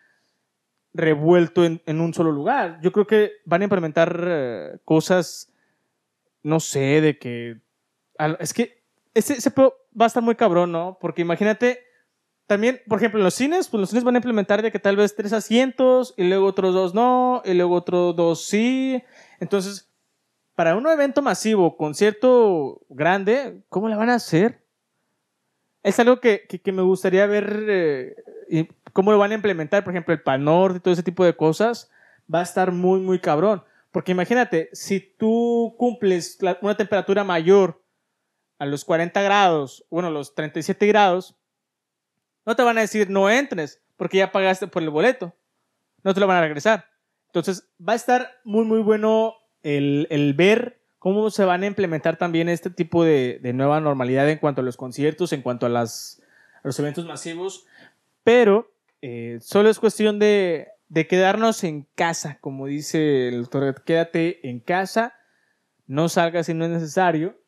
revuelto 0.93 1.65
en, 1.65 2.01
un 2.01 2.13
solo 2.13 2.33
lugar. 2.33 2.81
Yo 2.83 2.91
creo 2.91 3.07
que 3.07 3.31
van 3.45 3.61
a 3.61 3.67
implementar 3.67 4.25
eh, 4.27 4.79
cosas, 4.85 5.53
no 6.43 6.59
sé, 6.59 7.01
de 7.01 7.17
que... 7.17 7.61
Es 8.41 8.53
que 8.53 8.82
ese, 9.15 9.53
va 9.59 10.05
a 10.05 10.07
estar 10.07 10.23
muy 10.23 10.35
cabrón, 10.35 10.73
¿no? 10.73 10.99
Porque 11.01 11.23
imagínate, 11.23 11.81
también, 12.47 12.81
por 12.89 12.99
ejemplo, 12.99 13.21
en 13.21 13.25
los 13.25 13.35
cines, 13.35 13.69
pues 13.69 13.81
los 13.81 13.91
cines 13.91 14.05
van 14.05 14.15
a 14.15 14.19
implementar 14.19 14.63
de 14.63 14.73
que 14.73 14.79
tal 14.79 14.97
vez 14.97 15.15
tres 15.15 15.33
asientos 15.33 16.15
y 16.17 16.25
luego 16.25 16.47
otros 16.47 16.75
dos 16.75 16.95
no, 16.95 17.43
y 17.45 17.55
luego 17.55 17.75
otros 17.75 18.17
dos 18.17 18.45
sí. 18.45 19.03
Entonces, 19.41 19.91
para 20.55 20.77
un 20.77 20.87
evento 20.87 21.23
masivo, 21.23 21.77
concierto 21.77 22.81
grande, 22.89 23.63
¿cómo 23.69 23.89
la 23.89 23.97
van 23.97 24.11
a 24.11 24.15
hacer? 24.15 24.63
Es 25.83 25.99
algo 25.99 26.21
que, 26.21 26.47
que, 26.47 26.73
me 26.73 26.83
gustaría 26.83 27.27
ver 27.27 27.65
eh, 27.69 28.17
y 28.49 28.69
cómo 28.93 29.11
lo 29.13 29.19
van 29.19 29.33
a 29.33 29.35
implementar, 29.35 29.83
por 29.83 29.93
ejemplo, 29.93 30.15
el 30.15 30.23
Pal 30.23 30.45
Norte 30.45 30.79
y 30.79 30.81
todo 30.81 30.95
ese 30.95 31.03
tipo 31.03 31.25
de 31.25 31.35
cosas, 31.35 31.91
va 32.33 32.41
a 32.41 32.45
estar 32.45 32.71
muy, 32.71 33.01
muy 33.01 33.19
cabrón. 33.19 33.65
Porque 33.91 34.13
imagínate, 34.13 34.71
si 34.73 35.01
tú 35.01 35.75
cumples 35.79 36.39
una 36.61 36.77
temperatura 36.77 37.25
mayor 37.25 37.82
a 38.63 38.67
los 38.67 38.85
40 38.85 39.21
grados, 39.23 39.85
bueno, 39.91 40.13
los 40.13 40.37
37 40.37 40.87
grados, 40.87 41.35
no 42.47 42.55
te 42.55 42.63
van 42.63 42.79
a 42.79 42.83
decir 42.83 43.11
no 43.11 43.29
entres 43.29 43.83
porque 43.97 44.19
ya 44.19 44.31
pagaste 44.31 44.69
por 44.69 44.85
el 44.85 44.91
boleto. 44.91 45.35
No 46.05 46.15
te 46.15 46.21
lo 46.21 46.29
van 46.29 46.37
a 46.37 46.43
regresar. 46.43 46.87
Entonces 47.27 47.69
va 47.81 47.95
a 47.95 47.97
estar 47.97 48.41
muy, 48.45 48.65
muy 48.65 48.79
bueno 48.79 49.35
el, 49.65 50.07
el 50.11 50.35
ver 50.35 50.81
cómo 51.01 51.29
se 51.31 51.45
van 51.45 51.65
a 51.65 51.67
implementar 51.67 52.19
también 52.19 52.49
este 52.49 52.71
tipo 52.71 53.03
de, 53.03 53.41
nueva 53.53 53.81
normalidad 53.81 54.31
en 54.31 54.39
cuanto 54.39 54.61
a 54.61 54.65
los 54.65 54.77
conciertos, 54.77 55.33
en 55.33 55.43
cuanto 55.43 55.67
a, 55.67 55.69
las, 55.69 56.23
los 56.63 56.79
eventos 56.79 57.05
masivos. 57.05 57.67
Pero 58.23 58.73
eh, 59.01 59.39
solo 59.41 59.71
es 59.71 59.81
cuestión 59.81 60.21
de, 60.21 60.69
de 60.89 61.09
quedarnos 61.09 61.65
en 61.65 61.89
casa, 61.97 62.39
como 62.41 62.69
dice 62.69 63.27
el 63.27 63.41
doctor, 63.43 63.83
quédate 63.83 64.49
en 64.49 64.61
casa, 64.61 65.15
no 65.89 66.09
salgas 66.09 66.47
si 66.47 66.55
no 66.55 66.65
es 66.65 66.71
necesario 66.71 67.42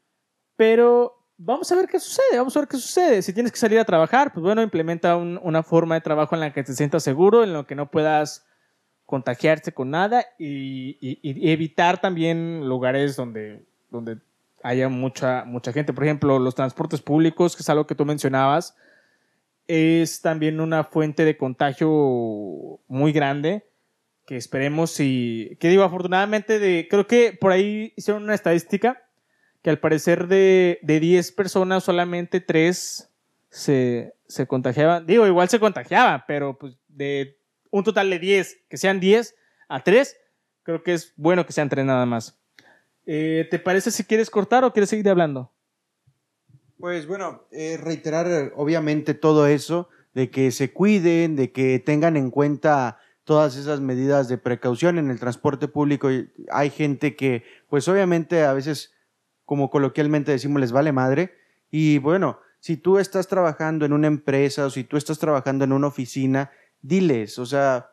pero 0.57 1.25
vamos 1.37 1.71
a 1.71 1.77
ver 1.77 1.89
qué 1.89 1.99
sucede, 1.99 2.39
vamos 2.39 2.57
a 2.57 2.61
ver 2.61 2.69
qué 2.69 2.77
sucede. 2.77 3.23
Si 3.23 3.33
tienes 3.33 3.53
que 3.53 3.59
salir 3.59 3.79
a 3.79 3.85
trabajar, 3.85 4.33
pues 4.33 4.43
bueno, 4.43 4.63
implementa 4.63 5.17
una 5.17 5.63
forma 5.63 5.95
de 5.95 6.01
trabajo 6.01 6.35
en 6.35 6.41
la 6.41 6.53
que 6.53 6.63
te 6.63 6.75
sientas 6.75 7.03
seguro, 7.03 7.45
en 7.45 7.53
la 7.53 7.65
que 7.65 7.75
no 7.75 7.91
puedas 7.91 8.47
contagiarte 9.07 9.73
con 9.73 9.91
nada 9.91 10.25
y, 10.39 10.99
evitar 11.51 12.01
también 12.01 12.69
lugares 12.69 13.17
donde, 13.17 13.65
donde 13.91 14.19
haya 14.63 14.89
mucha, 14.89 15.45
mucha 15.45 15.73
gente. 15.73 15.93
Por 15.93 16.05
ejemplo, 16.05 16.39
los 16.39 16.55
transportes 16.55 17.03
públicos, 17.03 17.55
que 17.57 17.63
es 17.63 17.69
algo 17.69 17.87
que 17.87 17.95
tú 17.95 18.05
mencionabas. 18.05 18.77
es 19.67 20.21
también 20.21 20.61
una 20.61 20.85
fuente 20.85 21.25
de 21.25 21.37
contagio 21.37 22.81
muy 22.87 23.13
grande 23.13 23.65
que 24.27 24.37
esperemos 24.37 25.01
y 25.01 25.57
que 25.61 25.69
digo 25.69 25.83
afortunadamente 25.83 26.59
de 26.59 26.87
creo 26.89 27.07
que 27.07 27.37
por 27.39 27.53
ahí 27.53 27.93
hicieron 27.97 28.23
una 28.23 28.35
estadística 28.35 29.03
que 29.65 29.71
al 29.71 29.81
parecer 29.81 30.29
de, 30.29 30.79
de 30.83 31.01
10 31.01 31.33
personas 31.33 31.83
solamente 31.83 32.41
3 32.41 33.11
se, 33.49 34.15
se 34.29 34.47
contagiaban 34.47 35.07
digo 35.07 35.27
igual 35.27 35.49
se 35.49 35.59
contagiaban 35.59 36.23
pero 36.29 36.57
pues 36.57 36.77
de 36.87 37.41
un 37.71 37.83
total 37.83 38.11
de 38.11 38.21
10 38.21 38.65
que 38.69 38.77
sean 38.77 39.01
10 39.01 39.35
a 39.69 39.83
3 39.83 40.17
creo 40.63 40.85
que 40.85 40.93
es 40.93 41.13
bueno 41.17 41.45
que 41.45 41.53
sean 41.53 41.69
3 41.69 41.85
nada 41.85 42.07
más 42.07 42.39
eh, 43.07 43.47
¿te 43.51 43.59
parece 43.59 43.91
si 43.91 44.05
quieres 44.05 44.31
cortar 44.31 44.65
o 44.65 44.73
quieres 44.73 44.91
seguir 44.91 45.09
hablando? 45.09 45.53
Pues 46.79 47.07
bueno, 47.07 47.47
eh, 47.51 47.79
reiterar 47.81 48.27
eh, 48.27 48.53
obviamente 48.57 49.15
todo 49.15 49.47
eso, 49.47 49.89
de 50.15 50.31
que 50.31 50.51
se 50.51 50.73
cuiden, 50.73 51.37
de 51.37 51.53
que 51.53 51.79
tengan 51.79 52.17
en 52.17 52.31
cuenta 52.31 52.99
todas 53.25 53.57
esas 53.57 53.81
medidas 53.81 54.29
de 54.29 54.39
precaución 54.39 54.99
en 54.99 55.11
el 55.11 55.19
transporte 55.19 55.69
público. 55.69 56.09
Hay 56.51 56.71
gente 56.71 57.17
que, 57.17 57.43
pues 57.69 57.89
obviamente 57.89 58.43
a 58.43 58.53
veces, 58.53 58.94
como 59.45 59.71
coloquialmente 59.71 60.33
decimos, 60.33 60.61
les 60.61 60.73
vale 60.73 60.93
madre. 60.93 61.35
Y 61.71 61.99
bueno, 61.99 62.39
si 62.61 62.77
tú 62.77 62.99
estás 62.99 63.29
trabajando 63.29 63.85
en 63.85 63.93
una 63.93 64.07
empresa 64.07 64.67
o 64.67 64.71
si 64.71 64.85
tú 64.85 64.97
estás 64.97 65.19
trabajando 65.19 65.65
en 65.65 65.73
una 65.73 65.89
oficina, 65.89 66.51
diles, 66.81 67.39
o 67.39 67.47
sea, 67.47 67.91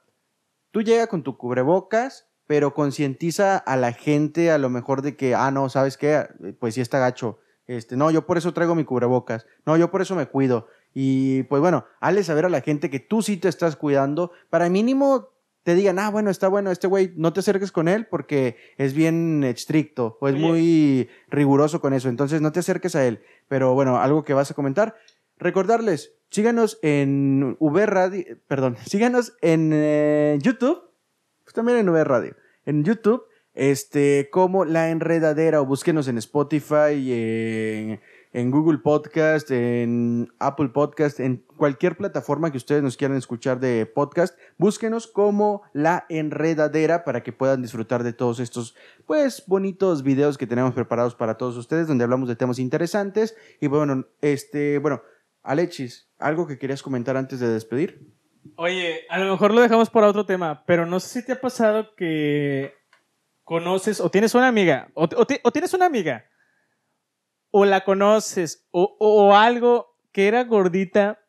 tú 0.72 0.82
llega 0.82 1.08
con 1.08 1.24
tu 1.24 1.38
cubrebocas, 1.38 2.28
pero 2.48 2.74
concientiza 2.74 3.58
a 3.58 3.78
la 3.78 3.94
gente 3.94 4.52
a 4.52 4.58
lo 4.58 4.70
mejor 4.70 5.02
de 5.02 5.16
que, 5.16 5.36
ah, 5.36 5.52
no, 5.52 5.70
¿sabes 5.70 5.98
qué? 5.98 6.28
Pues 6.60 6.76
sí 6.76 6.82
está 6.82 7.00
gacho 7.00 7.40
este, 7.68 7.96
no, 7.96 8.12
yo 8.12 8.26
por 8.26 8.38
eso 8.38 8.54
traigo 8.54 8.76
mi 8.76 8.84
cubrebocas. 8.84 9.46
No, 9.66 9.78
yo 9.78 9.92
por 9.92 10.02
eso 10.02 10.14
me 10.16 10.26
cuido. 10.26 10.68
Y 10.94 11.44
pues 11.44 11.62
bueno, 11.62 11.86
hazle 12.02 12.24
saber 12.24 12.46
a 12.46 12.50
la 12.50 12.60
gente 12.60 12.90
que 12.90 13.00
tú 13.00 13.22
sí 13.22 13.38
te 13.38 13.48
estás 13.48 13.78
cuidando. 13.78 14.32
Para 14.50 14.70
mínimo 14.70 15.30
te 15.64 15.76
digan, 15.76 16.00
ah, 16.00 16.10
bueno, 16.10 16.30
está 16.30 16.48
bueno, 16.48 16.72
este 16.72 16.88
güey, 16.88 17.14
no 17.16 17.34
te 17.34 17.42
acerques 17.42 17.72
con 17.72 17.88
él 17.88 18.08
porque 18.08 18.58
es 18.78 18.94
bien 18.94 19.44
estricto 19.44 20.18
o 20.20 20.28
es 20.28 20.36
muy 20.36 21.10
riguroso 21.30 21.82
con 21.82 21.94
eso. 21.94 22.10
Entonces 22.10 22.42
no 22.42 22.52
te 22.52 22.60
acerques 22.60 22.96
a 22.96 23.06
él. 23.06 23.22
Pero 23.48 23.74
bueno, 23.74 23.98
algo 23.98 24.24
que 24.24 24.34
vas 24.34 24.50
a 24.52 24.54
comentar. 24.54 24.96
Recordarles, 25.38 26.14
síganos 26.30 26.80
en 26.82 27.58
V 27.60 27.86
Radio, 27.86 28.24
perdón, 28.48 28.78
síganos 28.86 29.34
en 29.42 29.72
eh, 29.74 30.40
YouTube, 30.42 30.82
pues 31.44 31.54
también 31.54 31.78
en 31.78 31.90
V 31.90 32.04
Radio, 32.04 32.36
en 32.66 32.84
YouTube 32.84 33.24
este, 33.54 34.30
como 34.32 34.66
La 34.66 34.90
Enredadera, 34.90 35.62
o 35.62 35.66
búsquenos 35.66 36.08
en 36.08 36.18
Spotify, 36.18 37.12
en, 37.12 38.02
en, 38.34 38.52
Google 38.52 38.80
Podcast, 38.80 39.52
en 39.52 40.32
Apple 40.40 40.70
Podcast, 40.70 41.20
en 41.20 41.38
cualquier 41.58 41.98
plataforma 41.98 42.52
que 42.52 42.58
ustedes 42.58 42.84
nos 42.84 42.98
quieran 42.98 43.18
escuchar 43.18 43.60
de 43.60 43.86
podcast, 43.86 44.38
búsquenos 44.58 45.08
como 45.08 45.64
La 45.74 46.06
Enredadera 46.10 47.04
para 47.04 47.24
que 47.24 47.34
puedan 47.34 47.62
disfrutar 47.62 48.04
de 48.04 48.14
todos 48.14 48.40
estos, 48.40 48.76
pues, 49.06 49.44
bonitos 49.48 50.04
videos 50.04 50.38
que 50.38 50.48
tenemos 50.48 50.74
preparados 50.74 51.16
para 51.16 51.38
todos 51.38 51.58
ustedes, 51.58 51.88
donde 51.88 52.04
hablamos 52.04 52.30
de 52.30 52.36
temas 52.36 52.60
interesantes. 52.60 53.36
Y 53.60 53.68
bueno, 53.68 54.06
este, 54.22 54.80
bueno, 54.80 55.02
Alexis, 55.44 56.10
¿algo 56.20 56.48
que 56.48 56.58
querías 56.58 56.84
comentar 56.84 57.18
antes 57.18 57.40
de 57.40 57.48
despedir? 57.48 58.08
Oye, 58.56 59.02
a 59.10 59.20
lo 59.20 59.32
mejor 59.32 59.54
lo 59.54 59.62
dejamos 59.62 59.90
para 59.90 60.08
otro 60.08 60.26
tema, 60.26 60.64
pero 60.66 60.86
no 60.86 61.00
sé 61.00 61.22
si 61.22 61.26
te 61.26 61.34
ha 61.34 61.42
pasado 61.42 61.96
que 61.96 62.74
conoces 63.44 64.00
o 64.00 64.10
tienes 64.10 64.34
una 64.36 64.48
amiga, 64.48 64.90
o, 64.94 65.08
tienes 65.52 65.74
una 65.74 65.86
amiga, 65.86 66.26
o 67.52 67.66
la 67.66 67.84
conoces, 67.84 68.68
o, 68.72 69.36
algo 69.36 69.98
que 70.12 70.28
era 70.28 70.44
gordita 70.44 71.20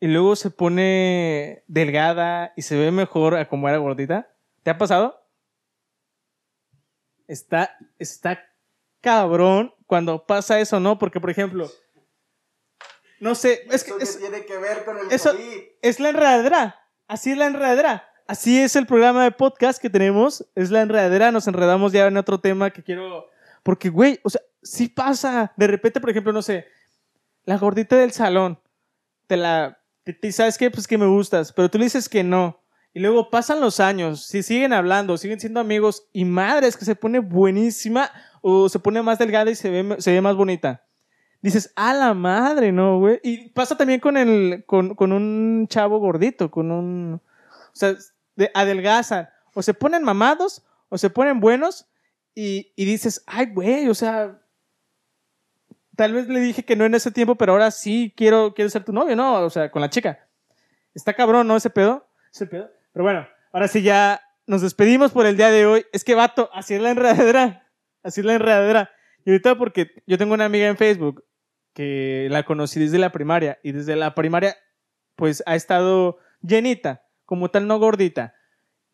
y 0.00 0.08
luego 0.08 0.36
se 0.36 0.50
pone 0.50 1.62
delgada 1.66 2.52
y 2.56 2.62
se 2.62 2.76
ve 2.76 2.90
mejor 2.90 3.36
a 3.36 3.48
como 3.48 3.68
era 3.68 3.78
gordita. 3.78 4.32
¿Te 4.62 4.70
ha 4.70 4.78
pasado? 4.78 5.24
Está, 7.26 7.76
está 7.98 8.40
cabrón 9.00 9.72
cuando 9.86 10.26
pasa 10.26 10.60
eso, 10.60 10.80
¿no? 10.80 10.98
Porque, 10.98 11.20
por 11.20 11.30
ejemplo, 11.30 11.70
no 13.20 13.34
sé, 13.34 13.66
es 13.70 13.84
que... 13.84 13.92
tiene 14.18 14.44
que 14.44 14.58
ver 14.58 14.84
con 14.84 14.98
el 14.98 15.12
eso, 15.12 15.32
Es 15.82 16.00
la 16.00 16.10
enredadera, 16.10 16.80
así 17.06 17.32
es 17.32 17.38
la 17.38 17.46
enredadera. 17.46 18.10
Así 18.30 18.60
es 18.60 18.76
el 18.76 18.86
programa 18.86 19.24
de 19.24 19.32
podcast 19.32 19.82
que 19.82 19.90
tenemos. 19.90 20.48
Es 20.54 20.70
la 20.70 20.82
enredadera. 20.82 21.32
Nos 21.32 21.48
enredamos 21.48 21.90
ya 21.90 22.06
en 22.06 22.16
otro 22.16 22.38
tema 22.38 22.70
que 22.70 22.80
quiero. 22.80 23.26
Porque, 23.64 23.88
güey, 23.88 24.20
o 24.22 24.30
sea, 24.30 24.40
sí 24.62 24.88
pasa. 24.88 25.52
De 25.56 25.66
repente, 25.66 26.00
por 26.00 26.10
ejemplo, 26.10 26.32
no 26.32 26.42
sé, 26.42 26.66
la 27.44 27.58
gordita 27.58 27.96
del 27.96 28.12
salón. 28.12 28.58
Te 29.26 29.36
la. 29.36 29.78
Te, 30.04 30.32
¿Sabes 30.32 30.58
qué? 30.58 30.70
Pues 30.70 30.86
que 30.86 30.98
me 30.98 31.06
gustas. 31.06 31.52
Pero 31.52 31.70
tú 31.70 31.78
dices 31.78 32.08
que 32.08 32.24
no. 32.24 32.60
Y 32.92 33.00
luego 33.00 33.30
pasan 33.30 33.60
los 33.60 33.80
años. 33.80 34.24
Si 34.24 34.42
siguen 34.42 34.72
hablando, 34.72 35.16
siguen 35.16 35.40
siendo 35.40 35.60
amigos. 35.60 36.08
Y 36.12 36.24
madre, 36.24 36.66
es 36.66 36.76
que 36.76 36.84
se 36.84 36.96
pone 36.96 37.20
buenísima. 37.20 38.10
O 38.42 38.68
se 38.68 38.78
pone 38.78 39.02
más 39.02 39.18
delgada 39.18 39.50
y 39.50 39.54
se 39.54 39.70
ve, 39.70 40.00
se 40.00 40.12
ve 40.12 40.20
más 40.20 40.36
bonita. 40.36 40.84
Dices, 41.42 41.72
a 41.76 41.94
la 41.94 42.12
madre, 42.12 42.70
¿no, 42.72 42.98
güey? 42.98 43.20
Y 43.22 43.48
pasa 43.50 43.76
también 43.76 44.00
con 44.00 44.16
el. 44.16 44.64
Con, 44.66 44.94
con 44.94 45.12
un 45.12 45.66
chavo 45.68 45.98
gordito. 45.98 46.50
Con 46.50 46.70
un. 46.70 47.14
O 47.14 47.76
sea, 47.76 47.94
adelgazan. 48.54 49.28
O 49.54 49.62
se 49.62 49.74
ponen 49.74 50.02
mamados, 50.02 50.64
o 50.88 50.98
se 50.98 51.10
ponen 51.10 51.40
buenos, 51.40 51.90
y, 52.34 52.72
dices, 52.76 53.22
ay, 53.26 53.46
güey, 53.46 53.88
o 53.88 53.94
sea, 53.94 54.39
tal 56.00 56.14
vez 56.14 56.28
le 56.28 56.40
dije 56.40 56.64
que 56.64 56.76
no 56.76 56.86
en 56.86 56.94
ese 56.94 57.10
tiempo, 57.10 57.34
pero 57.34 57.52
ahora 57.52 57.70
sí 57.70 58.14
quiero, 58.16 58.54
quiero 58.54 58.70
ser 58.70 58.84
tu 58.84 58.90
novio, 58.90 59.14
¿no? 59.14 59.34
O 59.42 59.50
sea, 59.50 59.70
con 59.70 59.82
la 59.82 59.90
chica. 59.90 60.26
Está 60.94 61.12
cabrón, 61.12 61.46
¿no? 61.46 61.58
Ese 61.58 61.68
pedo. 61.68 62.08
Ese 62.32 62.46
pedo. 62.46 62.70
Pero 62.94 63.02
bueno, 63.04 63.28
ahora 63.52 63.68
sí 63.68 63.82
ya 63.82 64.22
nos 64.46 64.62
despedimos 64.62 65.12
por 65.12 65.26
el 65.26 65.36
día 65.36 65.50
de 65.50 65.66
hoy. 65.66 65.84
Es 65.92 66.02
que, 66.02 66.14
vato, 66.14 66.48
así 66.54 66.72
es 66.72 66.80
la 66.80 66.92
enredadera. 66.92 67.68
Así 68.02 68.22
es 68.22 68.24
la 68.24 68.32
enredadera. 68.32 68.90
Y 69.26 69.30
ahorita 69.30 69.58
porque 69.58 69.90
yo 70.06 70.16
tengo 70.16 70.32
una 70.32 70.46
amiga 70.46 70.68
en 70.68 70.78
Facebook 70.78 71.22
que 71.74 72.28
la 72.30 72.44
conocí 72.44 72.80
desde 72.80 72.96
la 72.96 73.12
primaria 73.12 73.58
y 73.62 73.72
desde 73.72 73.94
la 73.94 74.14
primaria 74.14 74.56
pues 75.16 75.42
ha 75.44 75.54
estado 75.54 76.16
llenita 76.40 77.02
como 77.26 77.50
tal 77.50 77.66
no 77.66 77.78
gordita. 77.78 78.34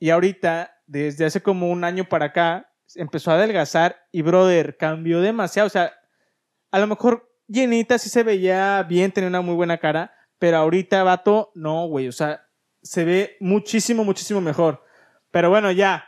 Y 0.00 0.10
ahorita, 0.10 0.76
desde 0.88 1.24
hace 1.24 1.40
como 1.40 1.70
un 1.70 1.84
año 1.84 2.08
para 2.08 2.26
acá, 2.26 2.72
empezó 2.96 3.30
a 3.30 3.34
adelgazar 3.34 3.94
y, 4.10 4.22
brother, 4.22 4.76
cambió 4.76 5.20
demasiado. 5.20 5.68
O 5.68 5.70
sea, 5.70 5.92
a 6.70 6.78
lo 6.78 6.86
mejor 6.86 7.32
llenita 7.46 7.98
sí 7.98 8.08
se 8.08 8.22
veía 8.22 8.82
bien, 8.82 9.12
tenía 9.12 9.28
una 9.28 9.40
muy 9.40 9.54
buena 9.54 9.78
cara, 9.78 10.12
pero 10.38 10.58
ahorita, 10.58 11.02
vato, 11.02 11.50
no, 11.54 11.86
güey. 11.86 12.08
O 12.08 12.12
sea, 12.12 12.46
se 12.82 13.04
ve 13.04 13.36
muchísimo, 13.40 14.04
muchísimo 14.04 14.40
mejor. 14.40 14.82
Pero 15.30 15.50
bueno, 15.50 15.70
ya. 15.72 16.04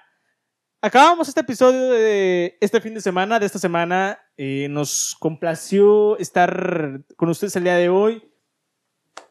Acabamos 0.81 1.29
este 1.29 1.41
episodio 1.41 1.91
de 1.91 2.57
este 2.61 2.81
fin 2.81 2.95
de 2.95 3.01
semana, 3.01 3.39
de 3.39 3.47
esta 3.47 3.59
semana. 3.59 4.21
Eh, 4.37 4.69
nos 4.71 5.17
complació 5.19 6.17
estar 6.19 7.01
con 7.17 7.29
ustedes 7.29 7.57
el 7.57 7.65
día 7.65 7.77
de 7.77 7.89
hoy 7.89 8.29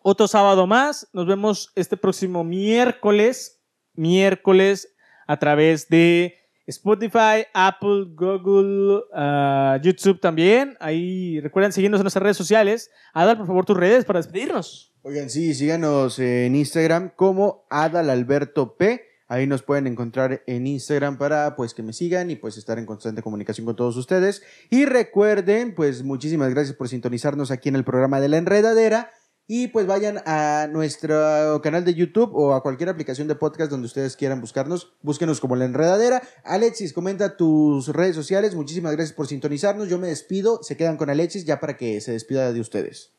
otro 0.02 0.28
sábado 0.28 0.68
más. 0.68 1.08
Nos 1.13 1.26
vemos 1.26 1.72
este 1.76 1.98
próximo 1.98 2.44
miércoles, 2.44 3.62
miércoles 3.94 4.94
a 5.28 5.38
través 5.38 5.90
de 5.90 6.46
Spotify, 6.67 7.45
Apple, 7.53 8.08
Google, 8.13 9.03
uh, 9.13 9.82
YouTube 9.82 10.19
también. 10.19 10.75
Ahí 10.80 11.39
recuerden 11.39 11.71
seguirnos 11.71 12.01
en 12.01 12.03
nuestras 12.03 12.21
redes 12.21 12.38
sociales. 12.38 12.91
Adal, 13.13 13.38
por 13.38 13.47
favor, 13.47 13.65
tus 13.65 13.77
redes 13.77 14.06
para 14.06 14.19
despedirnos. 14.19 14.93
Oigan, 15.01 15.30
sí, 15.30 15.53
síganos 15.53 16.19
en 16.19 16.56
Instagram 16.56 17.12
como 17.15 17.65
Adalalberto 17.69 18.75
P. 18.75 19.08
Ahí 19.30 19.47
nos 19.47 19.62
pueden 19.62 19.88
encontrar 19.88 20.41
en 20.47 20.67
Instagram 20.67 21.17
para 21.17 21.56
pues 21.56 21.73
que 21.73 21.84
me 21.84 21.91
sigan 21.93 22.32
y 22.32 22.36
pues 22.36 22.58
estar 22.58 22.80
en 22.80 22.86
constante 22.86 23.21
comunicación 23.21 23.65
con 23.65 23.75
todos 23.75 23.95
ustedes. 23.97 24.41
Y 24.69 24.86
recuerden, 24.86 25.75
pues 25.75 26.03
muchísimas 26.03 26.49
gracias 26.49 26.75
por 26.75 26.89
sintonizarnos 26.89 27.51
aquí 27.51 27.69
en 27.69 27.75
el 27.75 27.84
programa 27.84 28.21
de 28.21 28.30
la 28.30 28.38
enredadera. 28.38 29.12
Y 29.49 29.69
pues 29.69 29.88
vayan 29.88 30.21
a 30.25 30.67
nuestro 30.69 31.62
canal 31.63 31.86
de 31.86 31.93
YouTube 31.93 32.31
o 32.36 32.53
a 32.53 32.62
cualquier 32.62 32.89
aplicación 32.89 33.29
de 33.29 33.36
podcast 33.36 33.71
donde 33.71 33.86
ustedes 33.86 34.17
quieran 34.17 34.41
buscarnos. 34.41 34.93
Búsquenos 35.01 35.39
como 35.39 35.55
La 35.55 35.63
Enredadera. 35.63 36.21
Alexis, 36.43 36.91
comenta 36.91 37.38
tus 37.38 37.88
redes 37.88 38.13
sociales. 38.13 38.55
Muchísimas 38.55 38.91
gracias 38.91 39.15
por 39.15 39.27
sintonizarnos. 39.27 39.88
Yo 39.88 39.99
me 39.99 40.07
despido. 40.07 40.62
Se 40.63 40.75
quedan 40.75 40.97
con 40.97 41.10
Alexis 41.10 41.45
ya 41.45 41.62
para 41.62 41.77
que 41.77 42.01
se 42.01 42.12
despida 42.12 42.51
de 42.51 42.60
ustedes. 42.60 43.13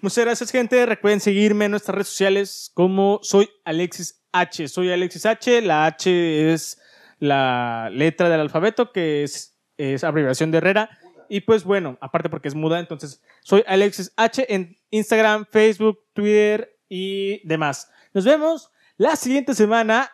Muchas 0.00 0.24
gracias, 0.24 0.50
gente. 0.50 0.86
Recuerden 0.86 1.20
seguirme 1.20 1.66
en 1.66 1.72
nuestras 1.72 1.94
redes 1.94 2.08
sociales 2.08 2.70
como 2.72 3.18
soy 3.22 3.50
Alexis 3.64 4.22
H. 4.32 4.68
Soy 4.68 4.90
Alexis 4.90 5.26
H. 5.26 5.60
La 5.60 5.84
H 5.84 6.52
es 6.52 6.78
la 7.18 7.90
letra 7.92 8.30
del 8.30 8.40
alfabeto 8.40 8.92
que 8.92 9.24
es, 9.24 9.56
es 9.76 10.04
abreviación 10.04 10.50
de 10.52 10.58
Herrera. 10.58 10.88
Y 11.28 11.40
pues 11.40 11.64
bueno, 11.64 11.98
aparte 12.00 12.28
porque 12.28 12.48
es 12.48 12.54
muda, 12.54 12.78
entonces 12.80 13.22
soy 13.42 13.62
Alexis 13.66 14.12
H 14.16 14.52
en 14.52 14.76
Instagram, 14.90 15.46
Facebook, 15.50 16.00
Twitter 16.12 16.76
y 16.88 17.46
demás. 17.46 17.90
Nos 18.14 18.24
vemos 18.24 18.70
la 18.96 19.16
siguiente 19.16 19.54
semana, 19.54 20.10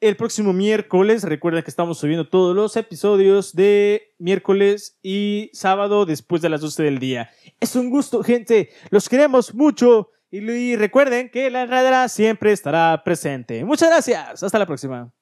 el 0.00 0.16
próximo 0.16 0.52
miércoles. 0.52 1.22
Recuerden 1.22 1.62
que 1.62 1.70
estamos 1.70 1.98
subiendo 1.98 2.28
todos 2.28 2.54
los 2.54 2.76
episodios 2.76 3.54
de 3.54 4.14
miércoles 4.18 4.98
y 5.02 5.50
sábado 5.52 6.04
después 6.04 6.42
de 6.42 6.50
las 6.50 6.60
12 6.60 6.82
del 6.82 6.98
día. 6.98 7.30
Es 7.60 7.76
un 7.76 7.90
gusto, 7.90 8.22
gente. 8.22 8.70
Los 8.90 9.08
queremos 9.08 9.54
mucho 9.54 10.10
Y, 10.30 10.76
recuerden 10.76 11.30
que 11.30 11.50
la 11.50 11.62
enredadera 11.62 12.08
siempre 12.08 12.52
estará 12.52 13.00
presente. 13.04 13.64
Muchas 13.64 13.88
gracias. 13.88 14.42
Hasta 14.42 14.58
la 14.58 14.66
próxima. 14.66 15.15